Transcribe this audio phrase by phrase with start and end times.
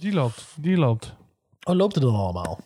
[0.00, 1.14] Die loopt, die loopt.
[1.64, 2.58] Oh, loopt het dan allemaal?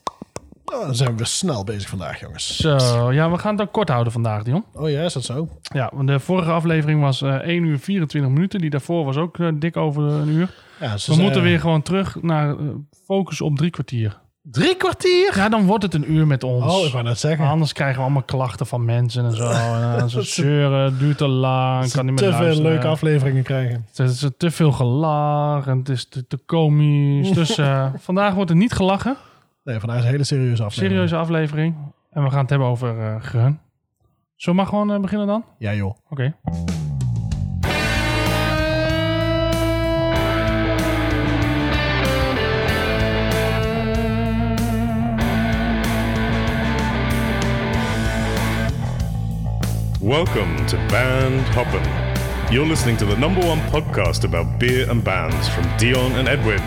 [0.65, 2.56] Dan zijn we weer snel bezig vandaag, jongens.
[2.56, 4.64] Zo, ja, we gaan het ook kort houden vandaag, Dion.
[4.75, 5.49] Oh ja, is dat zo?
[5.62, 8.61] Ja, want de vorige aflevering was eh 1 uur 24 minuten.
[8.61, 10.54] Die daarvoor was ook eh, dik over een uur.
[10.80, 12.64] Ja, ze We zijn- moeten weer gewoon terug naar eh,
[13.04, 14.18] focus op drie kwartier.
[14.50, 15.32] Drie kwartier?
[15.36, 16.74] Ja, dan wordt het een uur met ons.
[16.74, 17.46] Oh, ik wou net zeggen.
[17.46, 19.50] Anders krijgen we allemaal klachten van mensen en zo.
[19.96, 23.43] En dan zo zeuren, het duurt te lang, kan niet meer te veel leuke afleveringen
[23.43, 23.86] krijgen.
[23.94, 27.30] Het is te veel gelach en het is te, te komisch.
[27.30, 29.16] Dus eh, vandaag wordt er niet gelachen.
[29.64, 30.93] Nee, vandaag is een hele serieuze aflevering.
[30.93, 31.74] Serieuze aflevering.
[32.10, 33.59] En we gaan het hebben over eh Grun.
[34.37, 35.45] Zullen we maar gewoon eh, beginnen dan?
[35.59, 35.97] Ja, joh.
[36.09, 36.35] Oké.
[50.06, 52.55] Welcome to Band Hoppin'.
[52.55, 56.60] You're listening to the number one podcast about beer and bands from Dion and Edwin.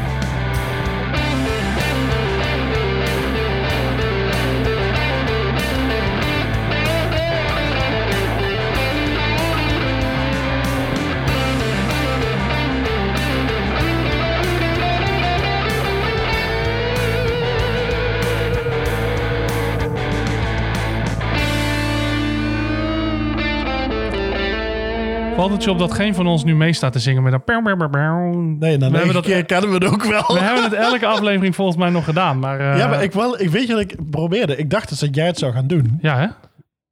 [25.47, 27.43] Het je op dat geen van ons nu mee staat te zingen met een...
[27.43, 28.33] pew, pew, pew, pew?
[28.59, 30.23] Nee, na We hebben dat- keer kennen we het ook wel.
[30.27, 32.59] We hebben het elke aflevering volgens mij nog gedaan, maar...
[32.59, 34.55] eh, ja, maar ik, wel, ik weet je wat ik probeerde?
[34.55, 35.97] Ik dacht dus dat jij het zou gaan doen.
[36.01, 36.27] Ja, hè?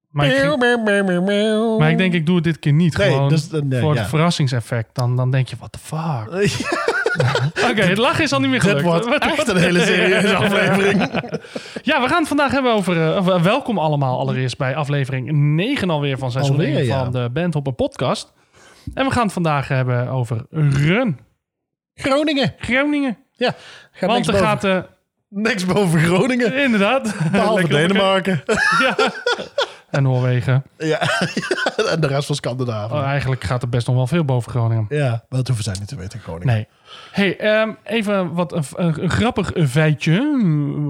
[0.10, 2.98] Maar ik, ging- maar ik denk, ik doe het dit keer niet.
[2.98, 4.00] Nee, gewoon dus, eh, nee, voor ja.
[4.00, 4.90] het verrassingseffect.
[4.96, 6.28] Dan, dan denk je, what the fuck?
[7.70, 8.86] Oké, het lachen is al niet meer Dit gelukt.
[8.88, 10.98] wordt Wat- echt een hele serieuze aflevering.
[11.82, 12.98] Ja, we gaan het vandaag hebben over...
[12.98, 17.04] eh, eh, welkom allemaal allereerst bij aflevering 9 alweer van seizoen Alweer, 1 ja.
[17.04, 18.34] van de Bandhopper podcast.
[18.94, 21.20] En we gaan het vandaag hebben over Run.
[21.96, 22.54] Groningen.
[22.58, 23.18] Groningen.
[23.32, 23.56] Ja,
[23.92, 24.64] gaat Want er boven, gaat...
[24.64, 24.78] eh,
[25.30, 26.54] niks boven Groningen.
[26.54, 27.16] inderdaad.
[27.32, 28.44] Behalve Denemarken.
[28.84, 28.96] Ja.
[29.98, 30.64] En Noorwegen.
[30.78, 31.00] ja.
[31.90, 32.94] en de rest van Scandinavië.
[32.94, 34.86] Oh, eigenlijk gaat er best nog wel veel boven Groningen.
[34.90, 36.54] Ja, maar dat hoeven zij niet te weten, Groningen.
[36.54, 36.68] Nee.
[37.12, 40.14] Hey, ehm, even wat een, een, een grappig feitje.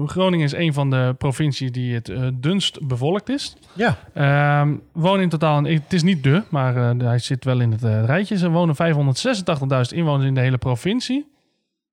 [0.06, 3.56] Groningen is een van de provincies die het eh, dunst bevolkt is.
[3.72, 7.72] Ja, Ehm wonen in totaal, het is niet de, maar eh, hij zit wel in
[7.72, 8.38] het eh, rijtje.
[8.38, 11.32] Er wonen 586.000 inwoners in de hele provincie.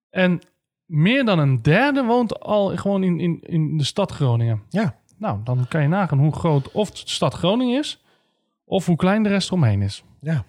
[0.09, 0.41] En
[0.85, 4.61] meer dan een derde woont al gewoon in, in, in de stad Groningen.
[4.69, 4.95] ja.
[5.18, 8.03] Nou, dan kan je nagaan hoe groot of de stad Groningen is,
[8.66, 10.03] of hoe klein de rest eromheen is.
[10.22, 10.44] Ja.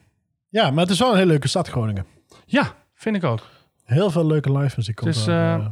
[0.49, 2.06] ja, maar het is wel een hele leuke stad, Groningen.
[2.44, 3.43] Ja, vind ik ook.
[3.84, 5.66] Heel veel leuke live muziek Het is, eh, eh,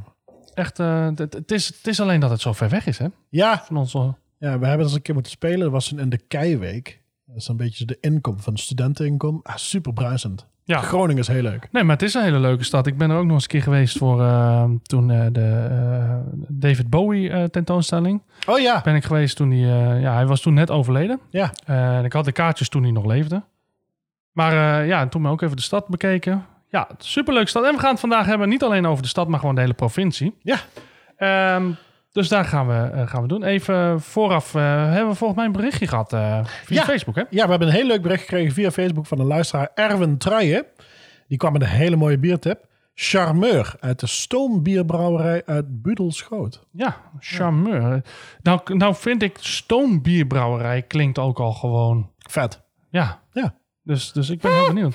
[0.54, 3.06] Echt, eh, het, het, is, het is alleen dat het zo ver weg is, hè?
[3.28, 3.92] ja, Van ons.
[3.92, 5.60] ja, we hebben eens een keer moeten spelen.
[5.60, 7.02] Dat was in de Keiweek.
[7.26, 9.40] Dat is een beetje de inkom van de studenteninkom.
[9.42, 10.46] Ah, super bruisend.
[10.66, 10.78] Ja.
[10.80, 11.68] Groningen is heel leuk.
[11.72, 12.86] Nee, maar het is een hele leuke stad.
[12.86, 16.16] Ik ben er ook nog eens een keer geweest voor eh, toen eh, de eh,
[16.48, 18.22] David Bowie eh, tentoonstelling.
[18.46, 18.80] Oh ja.
[18.84, 21.20] Ben ik geweest toen hij, ja, hij was toen net overleden.
[21.30, 21.52] Ja.
[21.64, 23.42] En ik had de kaartjes toen hij nog leefde.
[24.32, 26.46] Maar ja, toen ben ik ook even de stad bekeken.
[26.68, 27.64] Ja, superleuke stad.
[27.64, 29.72] En we gaan het vandaag hebben niet alleen over de stad, maar gewoon de hele
[29.74, 30.34] provincie.
[30.42, 30.56] Ja.
[31.16, 31.70] Ehm,
[32.14, 33.42] dus daar gaan we, eh, gaan we doen.
[33.44, 36.84] Even vooraf eh, hebben we volgens mij een berichtje gehad eh, via Ja.
[36.84, 37.22] Facebook, hè?
[37.30, 40.66] Ja, we hebben een heel leuk bericht gekregen via Facebook van een luisteraar Erwin Truijen.
[41.28, 42.66] Die kwam met een hele mooie biertip.
[42.94, 46.66] Charmeur uit de Stoombierbrouwerij uit Budelschoot.
[46.70, 48.02] Ja, charmeur.
[48.42, 52.10] Nou, nou vind ik stoombierbrouwerij klinkt ook al gewoon...
[52.18, 52.62] Vet.
[52.90, 53.54] Ja, Ja.
[53.82, 54.94] dus, dus ik ben heel benieuwd.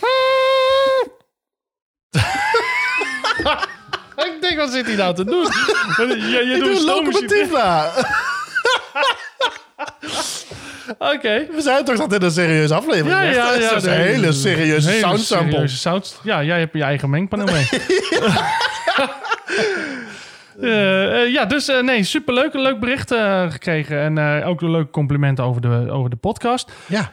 [4.36, 5.44] ik denk, wat zit hij nou te doen?
[6.08, 7.92] je, je doet na.
[11.14, 11.46] Oké.
[11.52, 13.36] We zijn toch dit een serieuze aflevering Ja, is?
[13.36, 13.76] ja, Dat ja.
[13.76, 15.50] is een hele serieuze hele sound sample.
[15.52, 17.68] serieuze sound- Ja, jij hebt je eigen mengpaneel mee.
[20.62, 22.54] Eh, ja, dus eh, nee, superleuk.
[22.54, 23.14] Een leuk bericht
[23.50, 24.18] gekregen.
[24.18, 26.72] En ook een leuke complimenten over de, over de podcast.
[26.86, 27.12] Ja,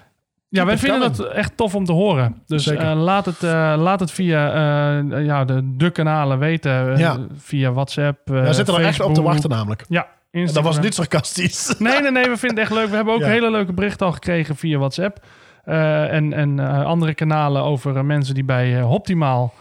[0.48, 2.42] Ja, wij vinden dat echt tof om te horen.
[2.46, 6.96] Dus eh, laat, het, eh, laat het via eh, ja, de, de kanalen weten.
[6.98, 7.16] Ja.
[7.38, 9.84] Via WhatsApp, daar zitten we echt op te wachten namelijk.
[9.88, 11.74] Ja, Dat was niet sarcastisch.
[11.78, 12.24] Nee, nee, nee.
[12.28, 12.88] We vinden het echt leuk.
[12.90, 13.26] We hebben ook Ja.
[13.26, 15.18] hele leuke berichten al gekregen via WhatsApp.
[15.64, 19.54] En en andere kanalen over mensen die bij Optimaal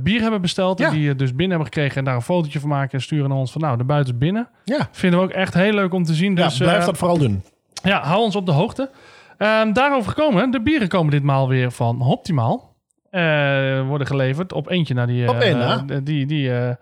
[0.00, 0.80] bier hebben besteld.
[0.80, 0.92] En Ja.
[0.92, 2.92] die het dus binnen hebben gekregen en daar een fotootje van maken.
[2.92, 4.48] En sturen naar ons van nou, de buiten is binnen.
[4.64, 6.36] Ja, Vinden we ook echt heel leuk om te zien.
[6.36, 7.42] ja Dus blijf eh, dat vooral doen.
[7.82, 8.90] ja, hou ons op de hoogte.
[9.38, 10.50] Ehm, daarover gekomen.
[10.50, 12.72] De bieren komen ditmaal weer van Optimaal.
[13.10, 15.28] Eh, worden geleverd op eentje naar die...
[15.28, 16.00] Op één eh, na.
[16.00, 16.74] die, die, eh,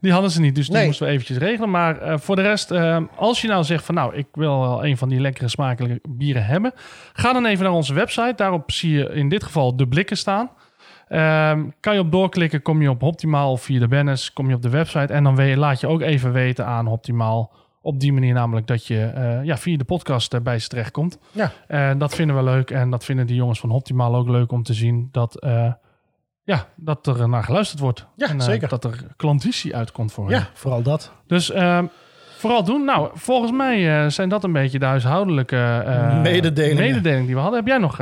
[0.00, 1.70] die hadden ze niet, dus die moesten we eventjes regelen.
[1.70, 3.94] Maar eh, voor de rest, eh, als je nou zegt van...
[3.94, 6.72] nou, ik wil wel een van die lekkere smakelijke bieren hebben...
[7.12, 8.32] ga dan even naar onze website.
[8.36, 10.50] Daarop zie je in dit geval de blikken staan.
[11.08, 14.54] Ehm, kan je op doorklikken, kom je op Optimaal of via de banners, kom je
[14.54, 15.12] op de website.
[15.12, 17.52] En dan laat je ook even weten aan Optimaal.
[17.82, 21.18] Op die manier namelijk dat je eh, ja, via de podcast eh, bij ze terechtkomt.
[21.32, 21.52] Ja.
[21.66, 22.70] En dat vinden we leuk.
[22.70, 25.08] En dat vinden die jongens van Optimaal ook leuk om te zien.
[25.12, 25.72] Dat, eh,
[26.42, 28.06] ja, dat er naar geluisterd wordt.
[28.16, 28.68] Ja, en, zeker.
[28.68, 30.38] Dat er klantitie uitkomt voor hen.
[30.38, 31.12] Ja, vooral dat.
[31.26, 31.86] Dus ehm,
[32.38, 32.84] vooral doen.
[32.84, 35.82] Nou, volgens mij zijn dat een beetje de huishoudelijke
[36.22, 36.82] Mededelingen.
[36.82, 37.58] mededelingen die we hadden.
[37.58, 38.00] Heb jij nog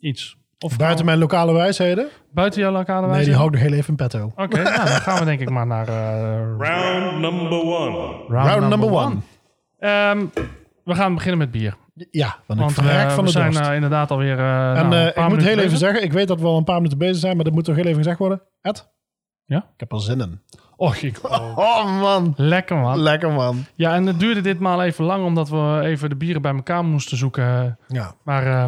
[0.00, 0.36] iets?
[0.58, 2.08] Of Buiten mijn lokale wijsheden?
[2.32, 3.24] buiten jouw lokale Nee, wijze?
[3.24, 4.32] die hou ik nog heel even in petto.
[4.36, 8.24] Oké, nou, dan gaan we denk ik maar naar eh, Round number one.
[8.28, 9.16] round, number one.
[9.78, 10.24] Ehm,
[10.84, 11.76] we gaan beginnen met bier.
[12.10, 14.92] Ja, want ik Want verrek eh, van we de zijn eh, inderdaad alweer uh, en
[14.92, 17.16] eh, ik moet heel even zeggen, ik weet dat we al een paar minuten bezig
[17.16, 18.42] zijn, maar dat moet toch heel even gezegd worden.
[18.60, 18.88] Ed?
[19.44, 19.56] Ja?
[19.58, 20.40] Ik heb er zin in.
[20.76, 22.32] Och, ik, oh, Oh man.
[22.36, 22.98] lekker man.
[22.98, 23.64] Lekker man.
[23.74, 27.16] Ja, en het duurde ditmaal even lang, omdat we even de bieren bij elkaar moesten
[27.16, 27.78] zoeken.
[27.88, 28.14] Ja.
[28.24, 28.64] Maar, eh,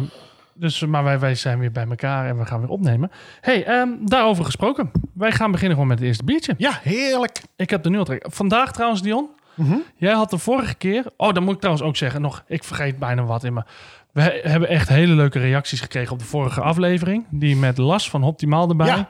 [0.59, 3.11] dus, maar wij, wij zijn weer bij elkaar en we gaan weer opnemen.
[3.41, 4.91] hey, ehm, daarover gesproken.
[5.13, 6.53] Wij gaan beginnen gewoon met het eerste biertje.
[6.57, 7.41] Ja, heerlijk.
[7.55, 8.25] Ik heb er nu al trek.
[8.29, 9.29] Vandaag trouwens, Dion.
[9.53, 9.75] Mhm.
[9.95, 11.03] Jij had de vorige keer...
[11.17, 12.21] Oh, dan moet ik trouwens ook zeggen.
[12.21, 13.63] Nog, ik vergeet bijna wat in me.
[14.11, 17.25] We he- hebben echt hele leuke reacties gekregen op de vorige aflevering.
[17.29, 18.87] Die met Las van Optimaal erbij.
[18.87, 19.09] Ja.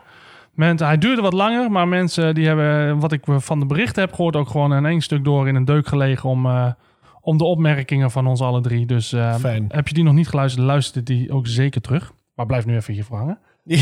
[0.54, 4.14] Mensen, hij duurde wat langer, maar mensen die hebben, wat ik van de berichten heb
[4.14, 6.66] gehoord, ook gewoon in één stuk door in een deuk gelegen om, eh,
[7.22, 8.86] om de opmerkingen van ons alle drie.
[8.86, 9.66] Dus eh, Fijn.
[9.68, 12.12] heb je die nog niet geluisterd, luister die ook zeker terug.
[12.36, 13.40] Maar blijf nu even hier voor hangen.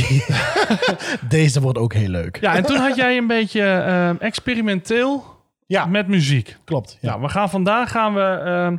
[1.29, 2.37] Deze wordt ook heel leuk.
[2.41, 5.23] Ja, en toen had jij een beetje eh, experimenteel
[5.65, 6.57] Ja, met muziek.
[6.63, 6.97] klopt.
[7.01, 7.11] Ja.
[7.13, 8.77] Ja, we gaan vandaag gaan we ehm,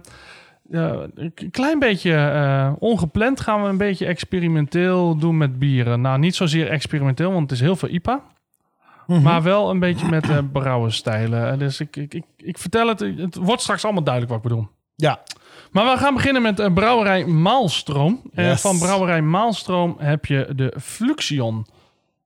[0.70, 6.00] ja, een klein beetje eh, ongepland gaan we een beetje experimenteel doen met bieren.
[6.00, 8.22] Nou, niet zozeer experimenteel, want het is heel veel IPA.
[9.08, 9.22] Mhm.
[9.22, 11.52] Maar wel een beetje met eh brouwenstijlen.
[11.52, 14.48] Eh, Dus ik, ik, ik, ik vertel het, het wordt straks allemaal duidelijk wat ik
[14.50, 14.68] bedoel.
[14.96, 15.20] ja.
[15.70, 18.22] Maar we gaan beginnen met eh, brouwerij Maalstroom.
[18.32, 18.60] Yes.
[18.60, 21.66] van brouwerij Maalstroom heb je de Fluxion.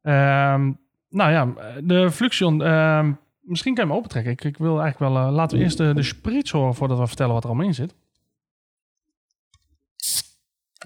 [0.02, 0.70] Ehm,
[1.08, 1.48] nou ja,
[1.82, 2.62] de Fluxion.
[2.62, 4.32] ehm, misschien kan je hem opentrekken.
[4.32, 5.30] Ik, ik wil eigenlijk wel...
[5.30, 7.94] laten we eerst de, de spritz horen voordat we vertellen wat er allemaal in zit.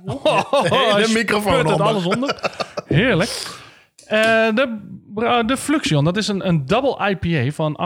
[0.06, 1.82] de microfoon onder.
[1.82, 2.50] alles onder.
[2.86, 3.64] Heerlijk.
[4.06, 7.80] Eh, de, de Fluxion, dat is een, een double IPA van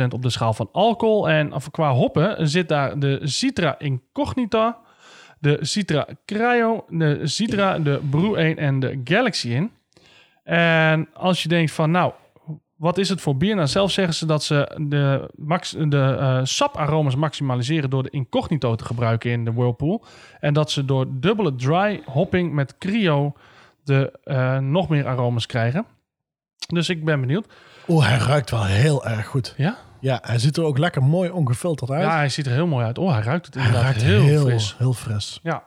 [0.00, 1.28] 8,0% op de schaal van alcohol.
[1.28, 4.78] En qua hoppen zit daar de Citra Incognita,
[5.38, 9.70] de Citra Cryo, de Citra, de Brew 1 en de Galaxy in.
[10.44, 12.12] En als je denkt van, nou,
[12.76, 13.54] wat is het voor bier?
[13.54, 18.74] Nou, zelf zeggen ze dat ze de, max, de eh, saparomas maximaliseren door de Incognito
[18.74, 20.04] te gebruiken in de Whirlpool.
[20.40, 23.32] En dat ze door dubbele dry hopping met cryo
[23.84, 25.86] de eh, nog meer aromas krijgen.
[26.66, 27.46] Dus ik ben benieuwd.
[27.88, 29.54] Oeh, hij ruikt wel heel erg goed.
[29.56, 29.76] Ja?
[30.00, 32.02] Ja, hij ziet er ook lekker mooi ongefilterd uit.
[32.02, 32.98] Ja, hij ziet er heel mooi uit.
[32.98, 34.74] Oh, hij ruikt het hij inderdaad ruikt heel, heel, fris.
[34.78, 35.40] heel fris.
[35.42, 35.62] Ja.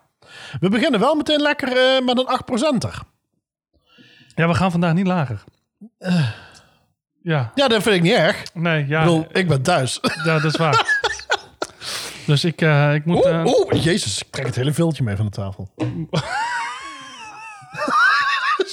[0.60, 2.28] We beginnen wel meteen lekker eh, met een
[2.84, 3.00] 8%er.
[4.36, 5.44] ja, we gaan vandaag niet lager.
[7.22, 8.44] Ja, Ja, dat vind ik niet erg.
[8.54, 10.00] nee, ja, Ik bedoel, ik ben thuis.
[10.02, 11.04] ja dat is waar.
[12.28, 13.26] dus ik, eh, ik moet...
[13.26, 15.70] eh, Oeh, oeh, jezus, ik trek het hele viltje mee van de tafel.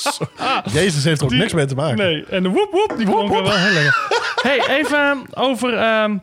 [0.80, 1.96] Jezus heeft er ook Die- niks mee te maken.
[1.96, 4.06] Nee, en de woep woep, die klonk wel heel lekker.
[4.42, 6.18] hey, even over ehm,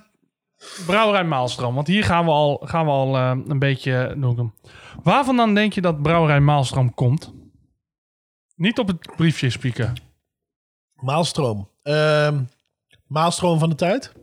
[0.86, 1.76] Brouwerij Maalstroom.
[1.76, 4.54] Want hier gaan we al, gaan we al ehm, een beetje doen.
[5.04, 7.34] Waarvan dan denk je dat Brouwerij Maalstroom komt?
[8.56, 9.94] Niet op het briefje spieken.
[10.94, 11.70] Maalstroom.
[11.84, 12.42] Ehm,
[13.08, 14.14] maalstroom van de tijd?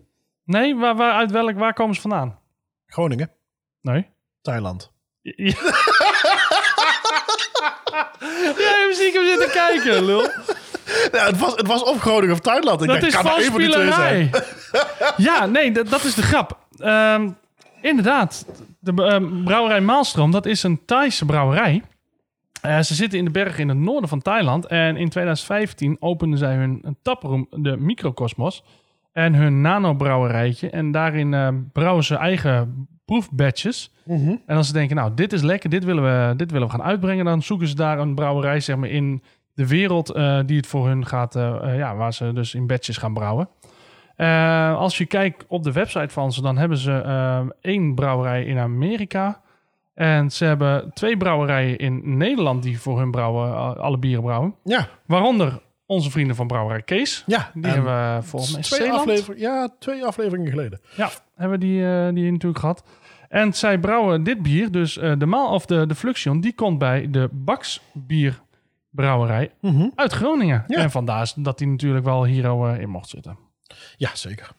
[0.44, 2.38] Nee, waar, waar, uit welk, waar komen ze vandaan?
[2.86, 3.30] Groningen.
[3.80, 4.06] Nee.
[4.40, 4.92] Thailand.
[5.36, 5.54] Ja.
[8.56, 10.30] Jij hebt stiekem zitten kijken, lul.
[11.12, 12.82] Ja, het, was, het was of Groningen of Thailand.
[12.82, 14.30] Ik Dat dacht, is kan er één van die twee zijn.
[15.16, 16.58] ja, nee, dat, dat is de grap.
[16.78, 17.30] Ehm,
[17.80, 18.46] inderdaad,
[18.78, 21.82] de ehm, brouwerij Maalstroom, dat is een Thaise brouwerij.
[22.60, 24.66] Eh, ze zitten in de bergen in het noorden van Thailand.
[24.66, 28.64] En in 2015 openden zij hun taproom, de Microcosmos.
[29.12, 30.70] En hun nanobrouwerijtje.
[30.70, 33.92] En daarin eh, brouwen ze eigen proefbatches.
[34.04, 34.34] Mhm.
[34.46, 36.82] En als ze denken, nou, dit is lekker, dit willen, we, dit willen we gaan
[36.82, 39.22] uitbrengen, dan zoeken ze daar een brouwerij zeg maar, in
[39.56, 42.66] de wereld eh, die het voor hun gaat, eh, eh, ja, waar ze dus in
[42.66, 43.48] batches gaan brouwen.
[44.76, 49.40] Als je kijkt op de website van ze, dan hebben ze één brouwerij in Amerika.
[49.94, 54.54] En ze hebben twee brouwerijen in Nederland die voor hun brouwen, alle bieren brouwen.
[54.64, 57.22] Ja, Waaronder onze vrienden van brouwerij Kees.
[57.26, 57.50] ja.
[57.54, 60.80] Die en hebben we volgens mij twee, afleveringen, ja, twee afleveringen geleden.
[60.96, 62.84] Ja, hebben die, eh, die natuurlijk gehad.
[63.28, 66.78] En zij brouwen dit bier, dus eh, de maal of de, de Fluxion, die komt
[66.78, 69.88] bij de Baks bierbrouwerij Mhm.
[69.94, 70.64] uit Groningen.
[70.66, 70.78] Ja.
[70.78, 73.38] En vandaar dat die natuurlijk wel hier eh, in mocht zitten.
[73.96, 74.50] Ja, zeker.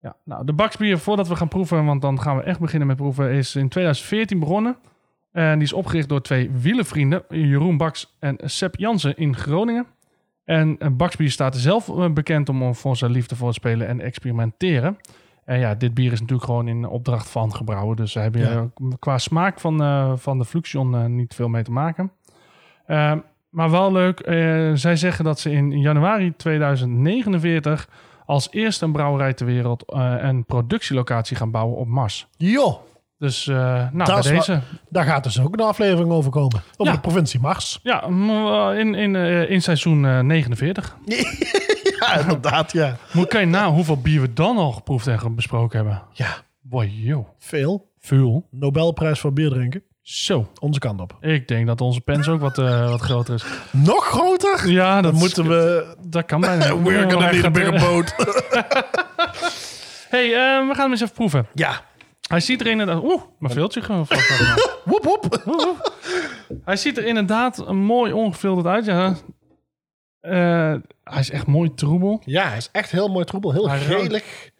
[0.00, 2.96] Ja, nou, de Baksbier, voordat we gaan proeven, want dan gaan we echt beginnen met
[2.96, 4.76] proeven, is in 2014 begonnen.
[5.32, 9.86] En die is opgericht door twee wielenvrienden, Jeroen Baks en Sepp Jansen in Groningen.
[10.50, 14.00] En eh, Baksby staat zelf eh, bekend om voor zijn liefde voor het spelen en
[14.00, 14.96] experimenteren.
[15.44, 17.96] En ja, dit bier is natuurlijk gewoon in opdracht van gebrouwen.
[17.96, 18.48] Dus daar heb je Ja.
[18.78, 22.12] eh, qua smaak van, eh, van de Fluxion niet veel mee te maken.
[22.86, 23.12] Eh,
[23.50, 24.20] maar wel leuk,
[24.78, 27.88] zij zeggen dat ze in januari 2049
[28.26, 29.82] als eerste een brouwerij ter wereld
[30.20, 32.26] een productielocatie gaan bouwen op Mars.
[32.36, 32.82] Jo,
[33.20, 33.54] Dus eh,
[33.92, 34.60] nou, bij deze.
[34.88, 36.62] daar gaat dus ook een aflevering over komen.
[36.76, 36.92] Op Ja.
[36.92, 37.80] de provincie Mars.
[37.82, 40.96] Ja, eh, in, in, eh, in seizoen eh, 49.
[42.00, 42.96] Ja, inderdaad, ja.
[43.12, 46.02] Moet kan je na hoeveel bier we dan al geproefd en besproken hebben.
[46.12, 46.28] Ja,
[46.60, 47.34] Boy, yo.
[47.38, 47.90] veel.
[47.98, 48.46] Veel.
[48.50, 49.82] Nobelprijs voor bier drinken.
[50.02, 50.48] Zo.
[50.60, 51.16] Onze kant op.
[51.20, 53.44] Ik denk dat onze pens ook wat, eh, wat groter is.
[53.70, 54.70] Nog groter?
[54.70, 55.94] Ja, dat Dan moeten we...
[56.06, 56.76] Dat kan bijna.
[56.82, 58.14] We're gonna need a bigger boat.
[60.14, 61.46] hey, eh, we gaan hem eens even proeven.
[61.54, 61.88] ja.
[62.30, 63.02] Hij ziet er inderdaad...
[63.02, 64.06] Oeh, mijn veeltje gewoon.
[64.84, 65.92] Woep, woep.
[66.64, 69.14] Hij ziet er inderdaad mooi ongefilterd uit, ja.
[70.20, 72.22] Eh, hij is echt mooi troebel.
[72.24, 73.52] Ja, hij is echt heel mooi troebel.
[73.52, 74.50] Heel gelig.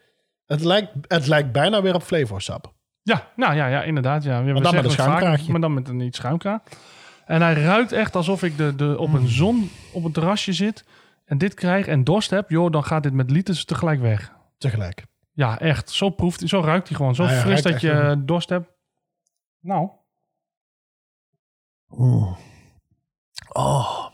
[0.45, 2.73] Het lijkt, het lijkt bijna weer op flavoursap.
[3.01, 4.23] Ja, nou ja, ja inderdaad.
[4.23, 4.43] Ja.
[4.43, 5.51] We dan zeggen met een schuimkraagje.
[5.51, 6.61] Maar dan met een niet schuimkraag.
[7.25, 10.85] En hij ruikt echt alsof ik de, de, op een zon op een terrasje zit
[11.25, 12.49] en dit krijg en dorst heb.
[12.49, 14.31] Joh, dan gaat dit met liters tegelijk weg.
[14.57, 15.09] Tegelijk.
[15.33, 15.89] Ja, echt.
[15.89, 17.15] Zo proeft hij, zo ruikt hij gewoon.
[17.15, 18.25] Zo Hij fris ruikt dat echt je wel.
[18.25, 18.69] dorst hebt.
[19.59, 19.89] Nou,
[21.87, 22.37] Mm.
[23.53, 24.07] Oh.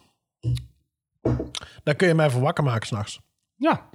[1.84, 3.22] Daar kun je mij voor wakker maken s'nachts.
[3.56, 3.90] ja.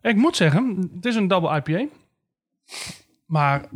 [0.00, 1.86] Ik moet zeggen, het is een double IPA.
[3.26, 3.68] Maar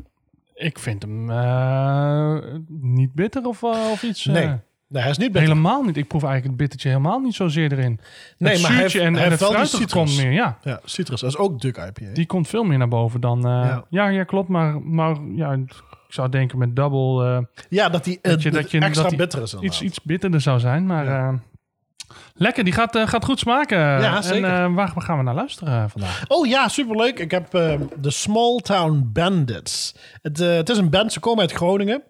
[0.55, 4.25] ik vind hem eh, niet bitter of, eh, of iets.
[4.25, 4.43] Nee.
[4.43, 4.49] eh.
[4.49, 4.59] Nee,
[5.03, 5.51] hij is niet bitter.
[5.51, 5.97] helemaal niet.
[5.97, 8.01] Ik proef eigenlijk het bittertje helemaal niet zozeer erin.
[8.39, 10.59] Nee, het maar hij heeft- en, hij en heeft het wel komt meer, ja.
[10.63, 11.21] Ja, citrus.
[11.21, 12.13] Dat is ook Duck IPA.
[12.13, 13.39] Die komt veel meer naar boven dan...
[13.47, 13.85] eh, Ja.
[13.91, 14.09] ja.
[14.09, 14.49] Ja, klopt.
[14.49, 15.73] Maar, maar ja, ik
[16.09, 19.17] zou denken met double eh, ja, dat die, Dat je- eh, dat je- extra dat
[19.17, 20.87] bitter is iets, iets bitterder zou zijn.
[20.87, 21.41] Maar
[22.35, 23.79] lekker, die gaat, gaat goed smaken.
[23.79, 24.49] Ja, zeker.
[24.53, 26.25] En waar gaan we naar luisteren vandaag?
[26.29, 27.19] Oh ja, superleuk.
[27.19, 27.51] Ik heb
[28.01, 29.95] de Small Town Bandits.
[30.23, 32.03] Het, het is een band, ze komen uit Groningen.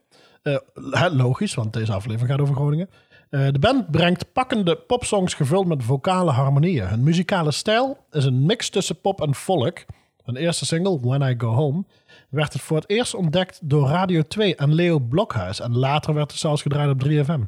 [0.90, 2.90] Hè, logisch, want deze aflevering gaat over Groningen.
[3.30, 6.88] Eh, de band brengt pakkende popsongs gevuld met vocale harmonieën.
[6.88, 9.84] Hun muzikale stijl is een mix tussen pop en folk.
[10.24, 11.84] Hun eerste single, When I Go Home,
[12.30, 15.60] werd het voor het eerst ontdekt door Radio 2 en Leo Blokhuis.
[15.60, 17.40] En later werd het zelfs gedraaid op 3FM.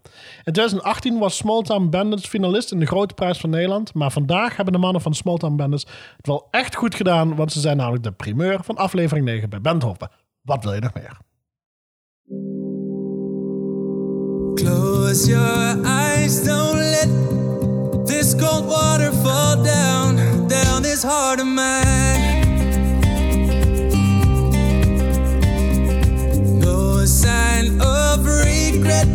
[0.45, 3.95] In 2018 was Small Town Bandits finalist in de Grote Prijs van Nederland.
[3.95, 5.87] Maar vandaag hebben de mannen van Small Town Bandits
[6.17, 7.37] het wel echt goed gedaan.
[7.37, 10.11] Want ze zijn namelijk de primeur van aflevering 9 bij Bandhoppen.
[10.43, 11.17] Wat wil je nog meer?
[14.57, 15.39] Close your
[15.85, 17.09] eyes, don't let
[18.07, 20.17] this cold water fall down,
[20.49, 22.41] down this heart of mine.
[26.59, 29.07] No sign of regret,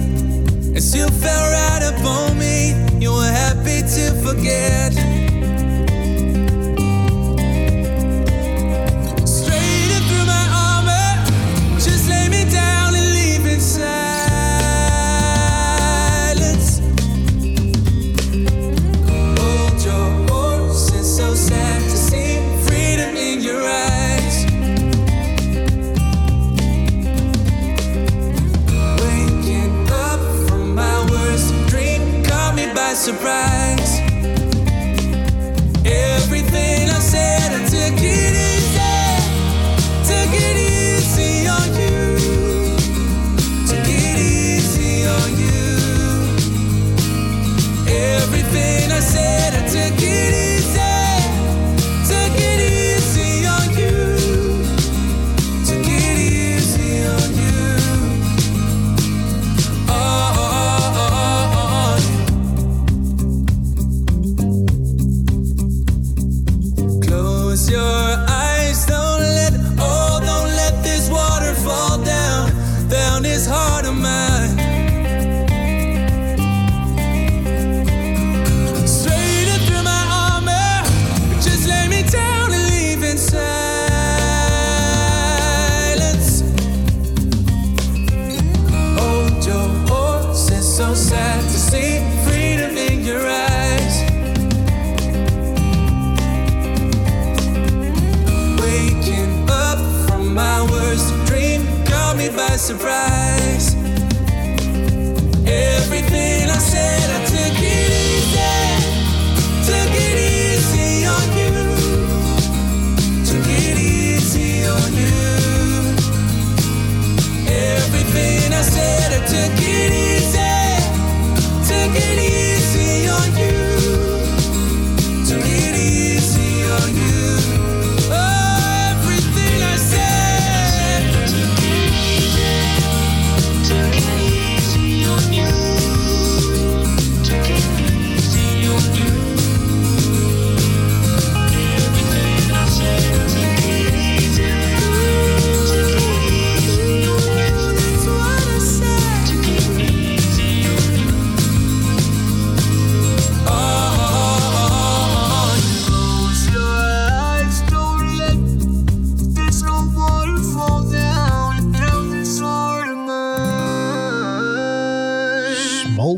[0.76, 2.76] as you fell right upon me.
[3.00, 5.31] You were happy to forget.
[33.02, 33.81] Surprise.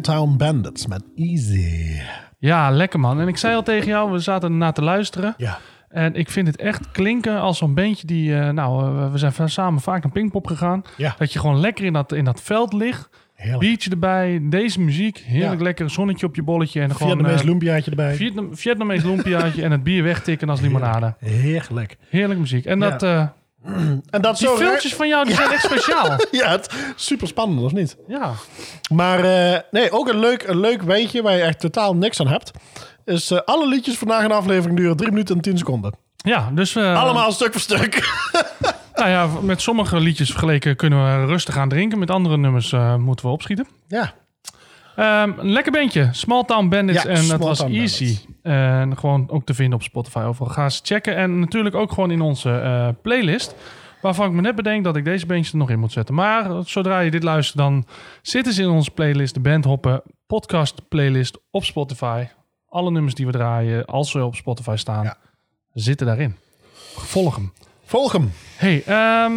[0.02, 2.00] Town Bandits met Easy.
[2.40, 3.20] Ja, lekker man.
[3.20, 5.34] En ik zei al tegen jou, we zaten ernaar te luisteren.
[5.38, 5.58] Ja.
[5.90, 8.36] En ik vind het echt klinken als zo'n beentje die...
[8.40, 10.82] eh, nou, eh, we zijn samen vaak naar Pinkpop gegaan.
[10.98, 11.16] Ja.
[11.18, 13.10] Dat je gewoon lekker in dat, in dat veld ligt.
[13.34, 13.60] Heerlijk.
[13.60, 15.18] Biertje erbij, deze muziek.
[15.18, 15.64] Heerlijk Ja.
[15.64, 16.82] lekker zonnetje op je bolletje.
[16.82, 18.16] En gewoon Vietnamees eh, lumpiaatje erbij.
[18.16, 21.16] Vietnam, Vietnamees lumpiaatje en het bier wegtikken als limonade.
[21.20, 21.98] Heerlijk.
[22.10, 22.66] Heerlijk muziek.
[22.66, 22.90] En Ja.
[22.90, 23.30] dat,
[24.10, 24.56] En dat die zo...
[24.56, 26.18] filmpjes van jou, die zijn echt speciaal.
[26.32, 27.98] Ja, het, super spannend, of niet?
[28.08, 28.32] Ja.
[28.92, 32.28] Maar eh, nee, ook een leuk, een leuk weetje waar je echt totaal niks aan
[32.28, 32.52] hebt.
[33.06, 35.96] Is eh, alle liedjes vandaag een aflevering duren 3 minuten en 10 seconden.
[36.18, 36.76] Ja, dus...
[36.76, 38.02] eh, Allemaal stuk voor stuk.
[38.96, 42.00] Nou ja, met sommige liedjes vergeleken kunnen we rustig aan drinken.
[42.00, 43.68] Met andere nummers moeten we opschieten.
[43.88, 44.14] ja.
[44.96, 46.10] Ehm, een lekker bandje.
[46.12, 47.04] Small Town Bandits.
[47.04, 48.18] Ja, en dat was easy.
[48.42, 50.20] En gewoon ook te vinden op Spotify.
[50.20, 51.16] Overal ga eens checken.
[51.16, 53.56] En natuurlijk ook gewoon in onze eh, playlist.
[54.02, 56.16] Waarvan ik me net bedenk dat ik deze bandjes er nog in moet zetten.
[56.16, 57.86] Maar zodra je dit luistert, dan
[58.22, 59.34] zitten ze in onze playlist.
[59.34, 62.26] De Bandhoppen podcast playlist op Spotify.
[62.70, 65.18] Alle nummers die we draaien, als ze op Spotify staan, Ja.
[65.74, 66.36] zitten daarin.
[66.96, 67.54] Volg hem.
[67.86, 68.32] Volg hem.
[68.56, 69.34] hey, ehm,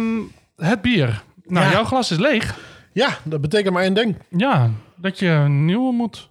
[0.55, 1.23] het bier.
[1.43, 1.71] Nou, Ja.
[1.71, 2.59] jouw glas is leeg.
[2.93, 4.15] Ja, dat betekent maar één ding.
[4.29, 6.29] Ja, dat je een nieuwe moet.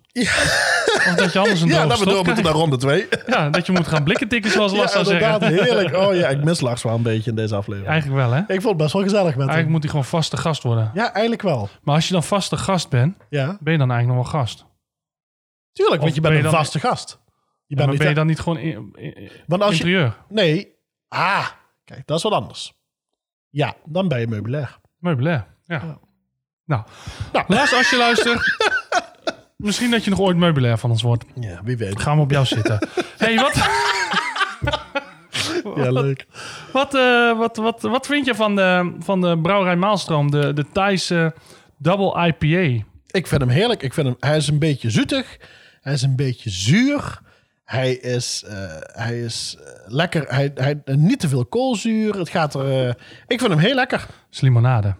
[1.06, 3.06] Of dat je anders een Ja, dat we door moeten naar ronde 2.
[3.26, 5.40] Ja, dat je moet gaan blikken tikken, zoals Lars Ja, zou inderdaad.
[5.42, 5.64] zeggen.
[5.64, 5.96] Heerlijk.
[5.96, 7.90] Oh ja, ik mis Lars wel een beetje in deze aflevering.
[7.92, 8.40] Eigenlijk wel, hè?
[8.40, 9.70] Ik vond het best wel gezellig met Eigenlijk hem.
[9.70, 10.90] moet hij gewoon vaste gast worden.
[10.94, 11.68] Ja, eigenlijk wel.
[11.82, 14.64] Maar als je dan vaste gast bent, Ja, ben je dan eigenlijk nog wel gast?
[15.72, 17.20] tuurlijk, want je ben bent je een dan- vaste gast.
[17.66, 17.98] Je Ja, bent niet...
[17.98, 19.84] ben je dan niet gewoon in, in- Want als je...
[19.84, 20.16] interieur?
[20.28, 20.74] Nee.
[21.08, 21.46] Ah,
[21.84, 22.72] kijk, dat is wat anders.
[23.48, 24.78] Ja, dan ben je meubilair.
[24.98, 25.46] Meubilair.
[25.64, 25.98] Ja.
[26.66, 26.82] Nou,
[27.32, 27.44] Nou.
[27.48, 28.56] Lars, als je luistert,
[29.56, 31.24] misschien dat je nog ooit meubilair van ons wordt.
[31.40, 32.00] Ja, wie weet.
[32.00, 32.88] Gaan we op jou zitten.
[33.18, 33.54] hey, wat,
[35.76, 36.26] Ja, leuk.
[36.72, 40.64] wat, eh, wat, wat, wat vind je van de, van de brouwerij Maalstroom, de, de
[40.72, 41.34] Thaise
[41.78, 42.84] Double IPA?
[43.10, 43.82] Ik vind hem heerlijk.
[43.82, 45.36] Ik vind hem, hij is een beetje zoetig.
[45.80, 47.20] Hij is een beetje zuur.
[47.64, 50.24] Hij is, eh, hij is eh, lekker.
[50.28, 52.14] Hij, hij, niet te veel koolzuur.
[52.18, 52.88] Het gaat er.
[53.26, 54.06] ik vind hem heel lekker.
[54.30, 54.94] is limonade.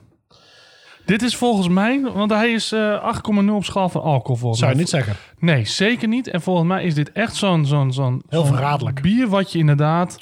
[1.07, 4.71] Dit is volgens mij, want hij is eh 8,0 op schaal van alcohol volgens Zou
[4.71, 4.85] je mij.
[4.85, 5.15] niet zeggen.
[5.39, 6.29] Nee, zeker niet.
[6.29, 9.03] En volgens mij is dit echt zo'n zo'n zo'n Heel zo'n verraderlijk.
[9.03, 10.19] bier wat je inderdaad...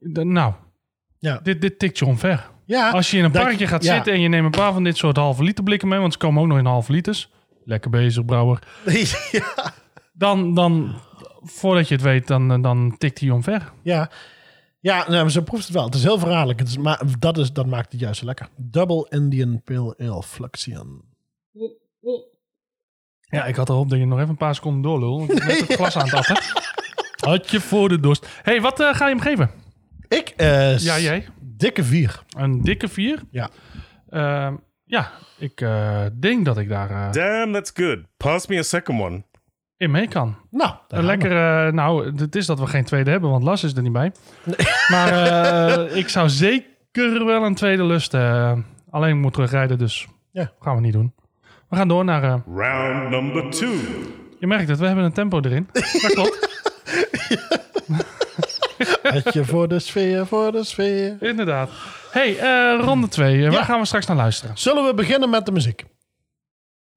[0.00, 0.52] de- nou,
[1.18, 1.40] Ja.
[1.42, 2.50] dit, dit tikt je omver.
[2.66, 3.94] Ja, Als je in een dat- parkje gaat ja.
[3.94, 6.18] zitten en je neemt een paar van dit soort halve liter blikken mee, want ze
[6.18, 7.30] komen ook nog in halve liters.
[7.64, 8.58] Lekker bezig, brouwer.
[9.32, 9.72] ja.
[10.12, 10.94] Dan, dan
[11.42, 13.72] voordat je het weet, dan, dan tikt hij omver.
[13.82, 14.10] Ja,
[14.82, 15.84] ja nou, ze proeft het wel.
[15.84, 16.58] Het is heel verraderlijk.
[16.58, 18.48] Het is, maar dat, is, dat maakt het juist zo lekker.
[18.56, 21.02] Double Indian Pale Ale Fluxion.
[23.20, 25.18] Ja, ik had erop dat je nog even een paar seconden doorlul.
[25.18, 26.36] want Ik ben net het glas aan het atten.
[27.28, 28.26] Had je voor de dorst.
[28.42, 29.50] hey, wat eh, ga je hem geven?
[30.08, 31.28] Ik, eh, Ja, jij?
[31.40, 32.22] dikke vier.
[32.36, 33.22] Een dikke vier?
[33.30, 33.50] Ja.
[34.08, 37.98] Ehm, ja, ik eh, denk dat ik daar eh, Damn, that's good.
[38.16, 39.24] Pass me a second one.
[39.82, 40.36] In mee kan.
[40.50, 43.82] Nou, Een lekkere, nou, het is dat we geen tweede hebben, want Las is er
[43.82, 44.12] niet bij.
[44.88, 45.12] Maar
[45.88, 48.14] eh, ik zou zeker wel een tweede lust.
[48.14, 48.52] eh,
[48.90, 50.50] alleen ik moet terugrijden, dus Ja.
[50.60, 51.12] gaan we niet doen.
[51.68, 52.22] We gaan door naar.
[52.22, 53.72] eh, Round number two.
[54.38, 55.68] je merkt het, we hebben een tempo erin.
[55.72, 56.40] Dat klopt,
[59.02, 61.16] Hartje voor de sfeer, voor de sfeer.
[61.20, 61.70] inderdaad.
[62.10, 63.36] hey, eh, ronde twee.
[63.36, 63.64] Eh, Waar Ja.
[63.64, 64.58] gaan we straks naar luisteren?
[64.58, 65.84] Zullen we beginnen met de muziek?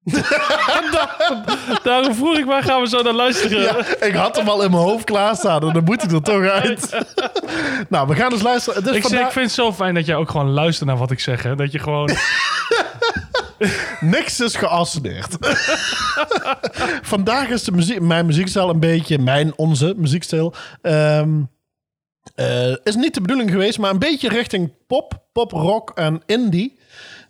[1.82, 3.60] Daarom vroeg ik, waar gaan we zo naar luisteren?
[3.60, 6.44] Ja, ik had hem al in mijn hoofd klaarstaan en dan moet ik er toch
[6.62, 7.04] uit.
[7.88, 8.94] nou, we gaan dus luisteren.
[8.94, 11.20] Ik, vandaag ik vind het zo fijn dat jij ook gewoon luistert naar wat ik
[11.20, 11.42] zeg.
[11.42, 11.56] Hè?
[11.56, 12.10] Dat je gewoon...
[14.00, 15.36] niks is geasseneerd.
[17.02, 21.40] vandaag is de muziek, mijn muziekstijl een beetje, mijn, onze muziekstijl, ehm,
[22.34, 26.78] eh, is niet de bedoeling geweest, maar een beetje richting pop, pop, rock en indie.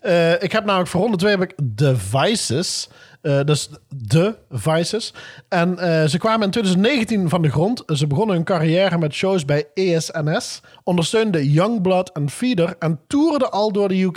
[0.07, 2.89] Eh, ik heb namelijk voor ronde heb ik The Vices.
[3.23, 5.15] Eh, dus de Vices.
[5.49, 7.83] En eh, ze kwamen in 2019 van de grond.
[7.87, 10.61] Ze begonnen hun carrière met shows bij ESNS.
[10.85, 12.75] Ondersteunden Youngblood en Feeder.
[12.79, 14.17] En toerden al door de UK.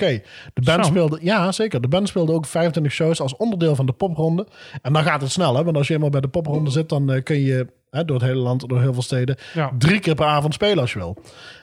[0.54, 0.92] De band Zo.
[0.92, 1.82] speelde, ja zeker.
[1.82, 4.48] De band speelde ook 25 shows als onderdeel van de popronde.
[4.82, 5.64] En dan gaat het snel, hè?
[5.64, 8.40] Want als je eenmaal bij de popronde zit, dan kun je hè, door het hele
[8.42, 9.72] land, door heel veel steden, Ja.
[9.78, 11.18] drie keer per avond spelen als je wil.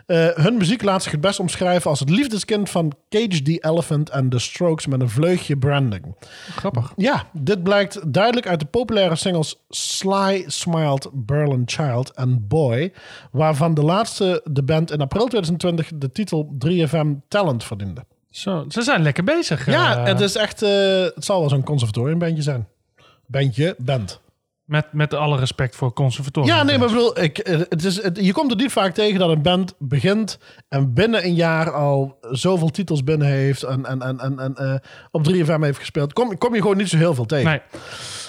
[0.06, 4.10] Eh, hun muziek laat zich het best omschrijven als het liefdeskind van Cage the Elephant
[4.10, 6.16] en The Strokes met een vleugje branding.
[6.50, 6.92] Grappig.
[6.96, 12.92] Ja, dit blijkt duidelijk uit de populaire singles Sly, Smiled, Berlin Child en Boy,
[13.30, 18.04] waarvan de laatste de band in april 2020 de titel 3FM Talent verdiende.
[18.30, 19.66] Zo, ze zijn lekker bezig.
[19.66, 20.04] Ja, eh.
[20.04, 20.70] het is echt, eh,
[21.14, 22.68] het zal wel zo'n conservatoriumbandje zijn.
[23.26, 24.20] Bandje, band.
[24.66, 26.54] Met, met alle respect voor conservatorium.
[26.54, 28.94] Ja, nee, maar ik bedoel, ik, eh, het is, het- je komt er niet vaak
[28.94, 33.84] tegen dat een band begint en binnen een jaar al zoveel titels binnen heeft en,
[33.86, 34.74] en, en, en, en eh,
[35.10, 36.12] op 3FM heeft gespeeld.
[36.12, 37.48] Kom, kom je gewoon niet zo heel veel tegen.
[37.50, 37.60] Nee,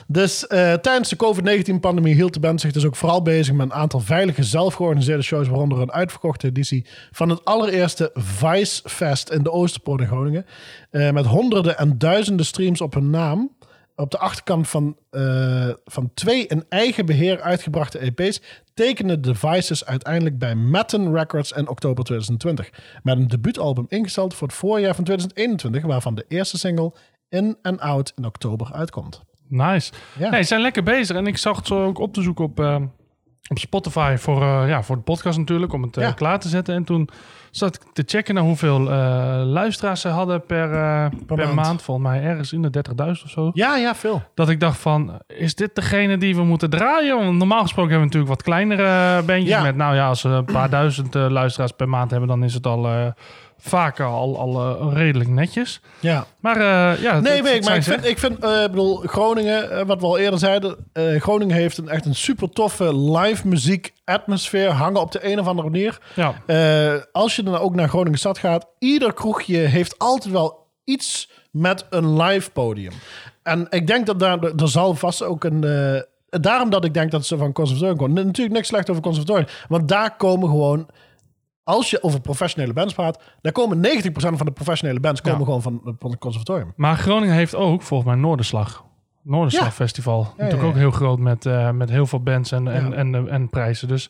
[0.08, 3.74] Dus eh, tijdens de COVID-19-pandemie hield de band zich dus ook vooral bezig met een
[3.74, 9.52] aantal veilige, zelfgeorganiseerde shows, waaronder een uitverkochte editie van het allereerste Vice Fest in de
[9.52, 10.46] Oosterpoort in Groningen.
[10.92, 13.56] Met honderden en duizenden streams op hun naam.
[14.00, 18.42] Op de achterkant van, eh, van twee in eigen beheer uitgebrachte EP's
[18.74, 22.70] tekenen de Vices uiteindelijk bij Matten Records in oktober 2020.
[23.04, 26.94] Met een debuutalbum ingesteld voor het voorjaar van 2021, waarvan de eerste single
[27.30, 29.22] In and Out in oktober uitkomt.
[29.48, 29.92] nice.
[30.20, 30.30] Ja.
[30.30, 31.16] Nee, ze zijn lekker bezig.
[31.16, 32.76] En ik zag het zo ook op te zoeken op, eh,
[33.50, 36.12] op Spotify voor, eh, ja, voor de podcast natuurlijk, om het Ja.
[36.12, 36.76] klaar te zetten.
[36.76, 37.10] En toen
[37.52, 41.54] zat ik te checken naar hoeveel eh, luisteraars ze hadden per, eh, per, maand.
[41.54, 41.82] maand.
[41.82, 43.50] Volgens mij ergens in de 30.000 of zo.
[43.54, 44.22] Ja, ja, veel.
[44.34, 47.18] Dat ik dacht van, is dit degene die we moeten draaien?
[47.18, 49.50] Want normaal gesproken hebben we natuurlijk wat kleinere bandjes.
[49.50, 49.62] Ja.
[49.62, 52.54] Met, nou ja, als we een paar duizend eh, luisteraars per maand hebben, dan is
[52.54, 53.08] het al eh,
[53.58, 55.82] vaak al, al eh, redelijk netjes.
[56.00, 56.26] Ja.
[56.40, 60.18] Maar eh, ja, Nee, ik, maar vind, ik vind ik bedoel, Groningen, wat we al
[60.18, 65.32] eerder zeiden, Groningen heeft een echt een super toffe live muziek atmosfeer hangen op de
[65.32, 65.98] een of andere manier.
[66.14, 66.34] Ja,
[67.12, 71.86] als je dan ook naar Groningen stad gaat, ieder kroegje heeft altijd wel iets met
[71.90, 72.94] een live podium.
[73.44, 75.62] En ik denk dat daar, er zal vast ook een...
[76.30, 78.26] daarom dat ik denk dat ze van conservatorium komen.
[78.26, 79.48] Natuurlijk niks slecht over conservatorium.
[79.68, 80.88] Want daar komen gewoon...
[81.68, 85.46] Als je over professionele bands praat, daar komen 90% van de professionele bands komen Ja.
[85.46, 86.74] gewoon van, van het conservatorium.
[86.76, 88.86] maar Groningen heeft ook volgens mij Noorderslag.
[89.28, 89.72] Noorderslag Ja.
[89.72, 90.34] Festival.
[90.38, 93.30] Natuurlijk ja, ook heel groot met, eh, met heel veel bands en, en, en, en,
[93.30, 93.88] en prijzen.
[93.88, 94.10] Dus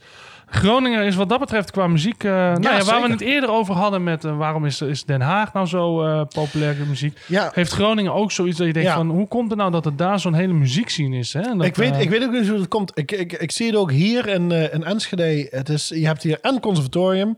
[0.49, 2.23] Groningen is wat dat betreft qua muziek...
[2.23, 3.01] eh, nou ja, waar zeker.
[3.01, 4.25] we het eerder over hadden met...
[4.25, 7.17] eh, waarom is, is Den Haag nou zo eh, populair muziek?
[7.51, 9.09] Heeft Groningen ook zoiets dat je denkt van...
[9.09, 11.33] hoe komt het nou dat het daar zo'n hele muziekscene is?
[11.33, 11.41] Hè?
[11.41, 12.91] En dat, ik, weet, eh, ik weet ook niet hoe het komt.
[12.95, 15.47] Ik, ik, ik zie het ook hier in, eh, in Enschede.
[15.49, 17.37] Het is, je hebt hier en conservatorium.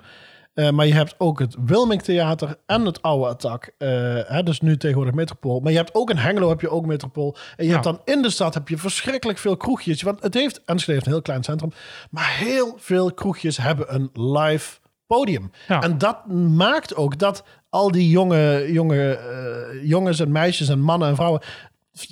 [0.59, 3.71] Eh, maar je hebt ook het Wilming Theater en het oude Attack.
[3.77, 3.89] eh,
[4.25, 5.59] hè, dus nu tegenwoordig Metropool.
[5.59, 7.35] Maar je hebt ook in Hengelo heb je ook Metropool.
[7.55, 7.71] En je Ja.
[7.71, 10.01] hebt dan in de stad heb je verschrikkelijk veel kroegjes.
[10.01, 11.71] Want het heeft, Enschede heeft een heel klein centrum.
[12.09, 15.51] Maar heel veel kroegjes hebben een live podium.
[15.67, 15.81] Ja.
[15.81, 21.07] En dat maakt ook dat al die jonge, jonge eh, jongens en meisjes en mannen
[21.09, 21.41] en vrouwen...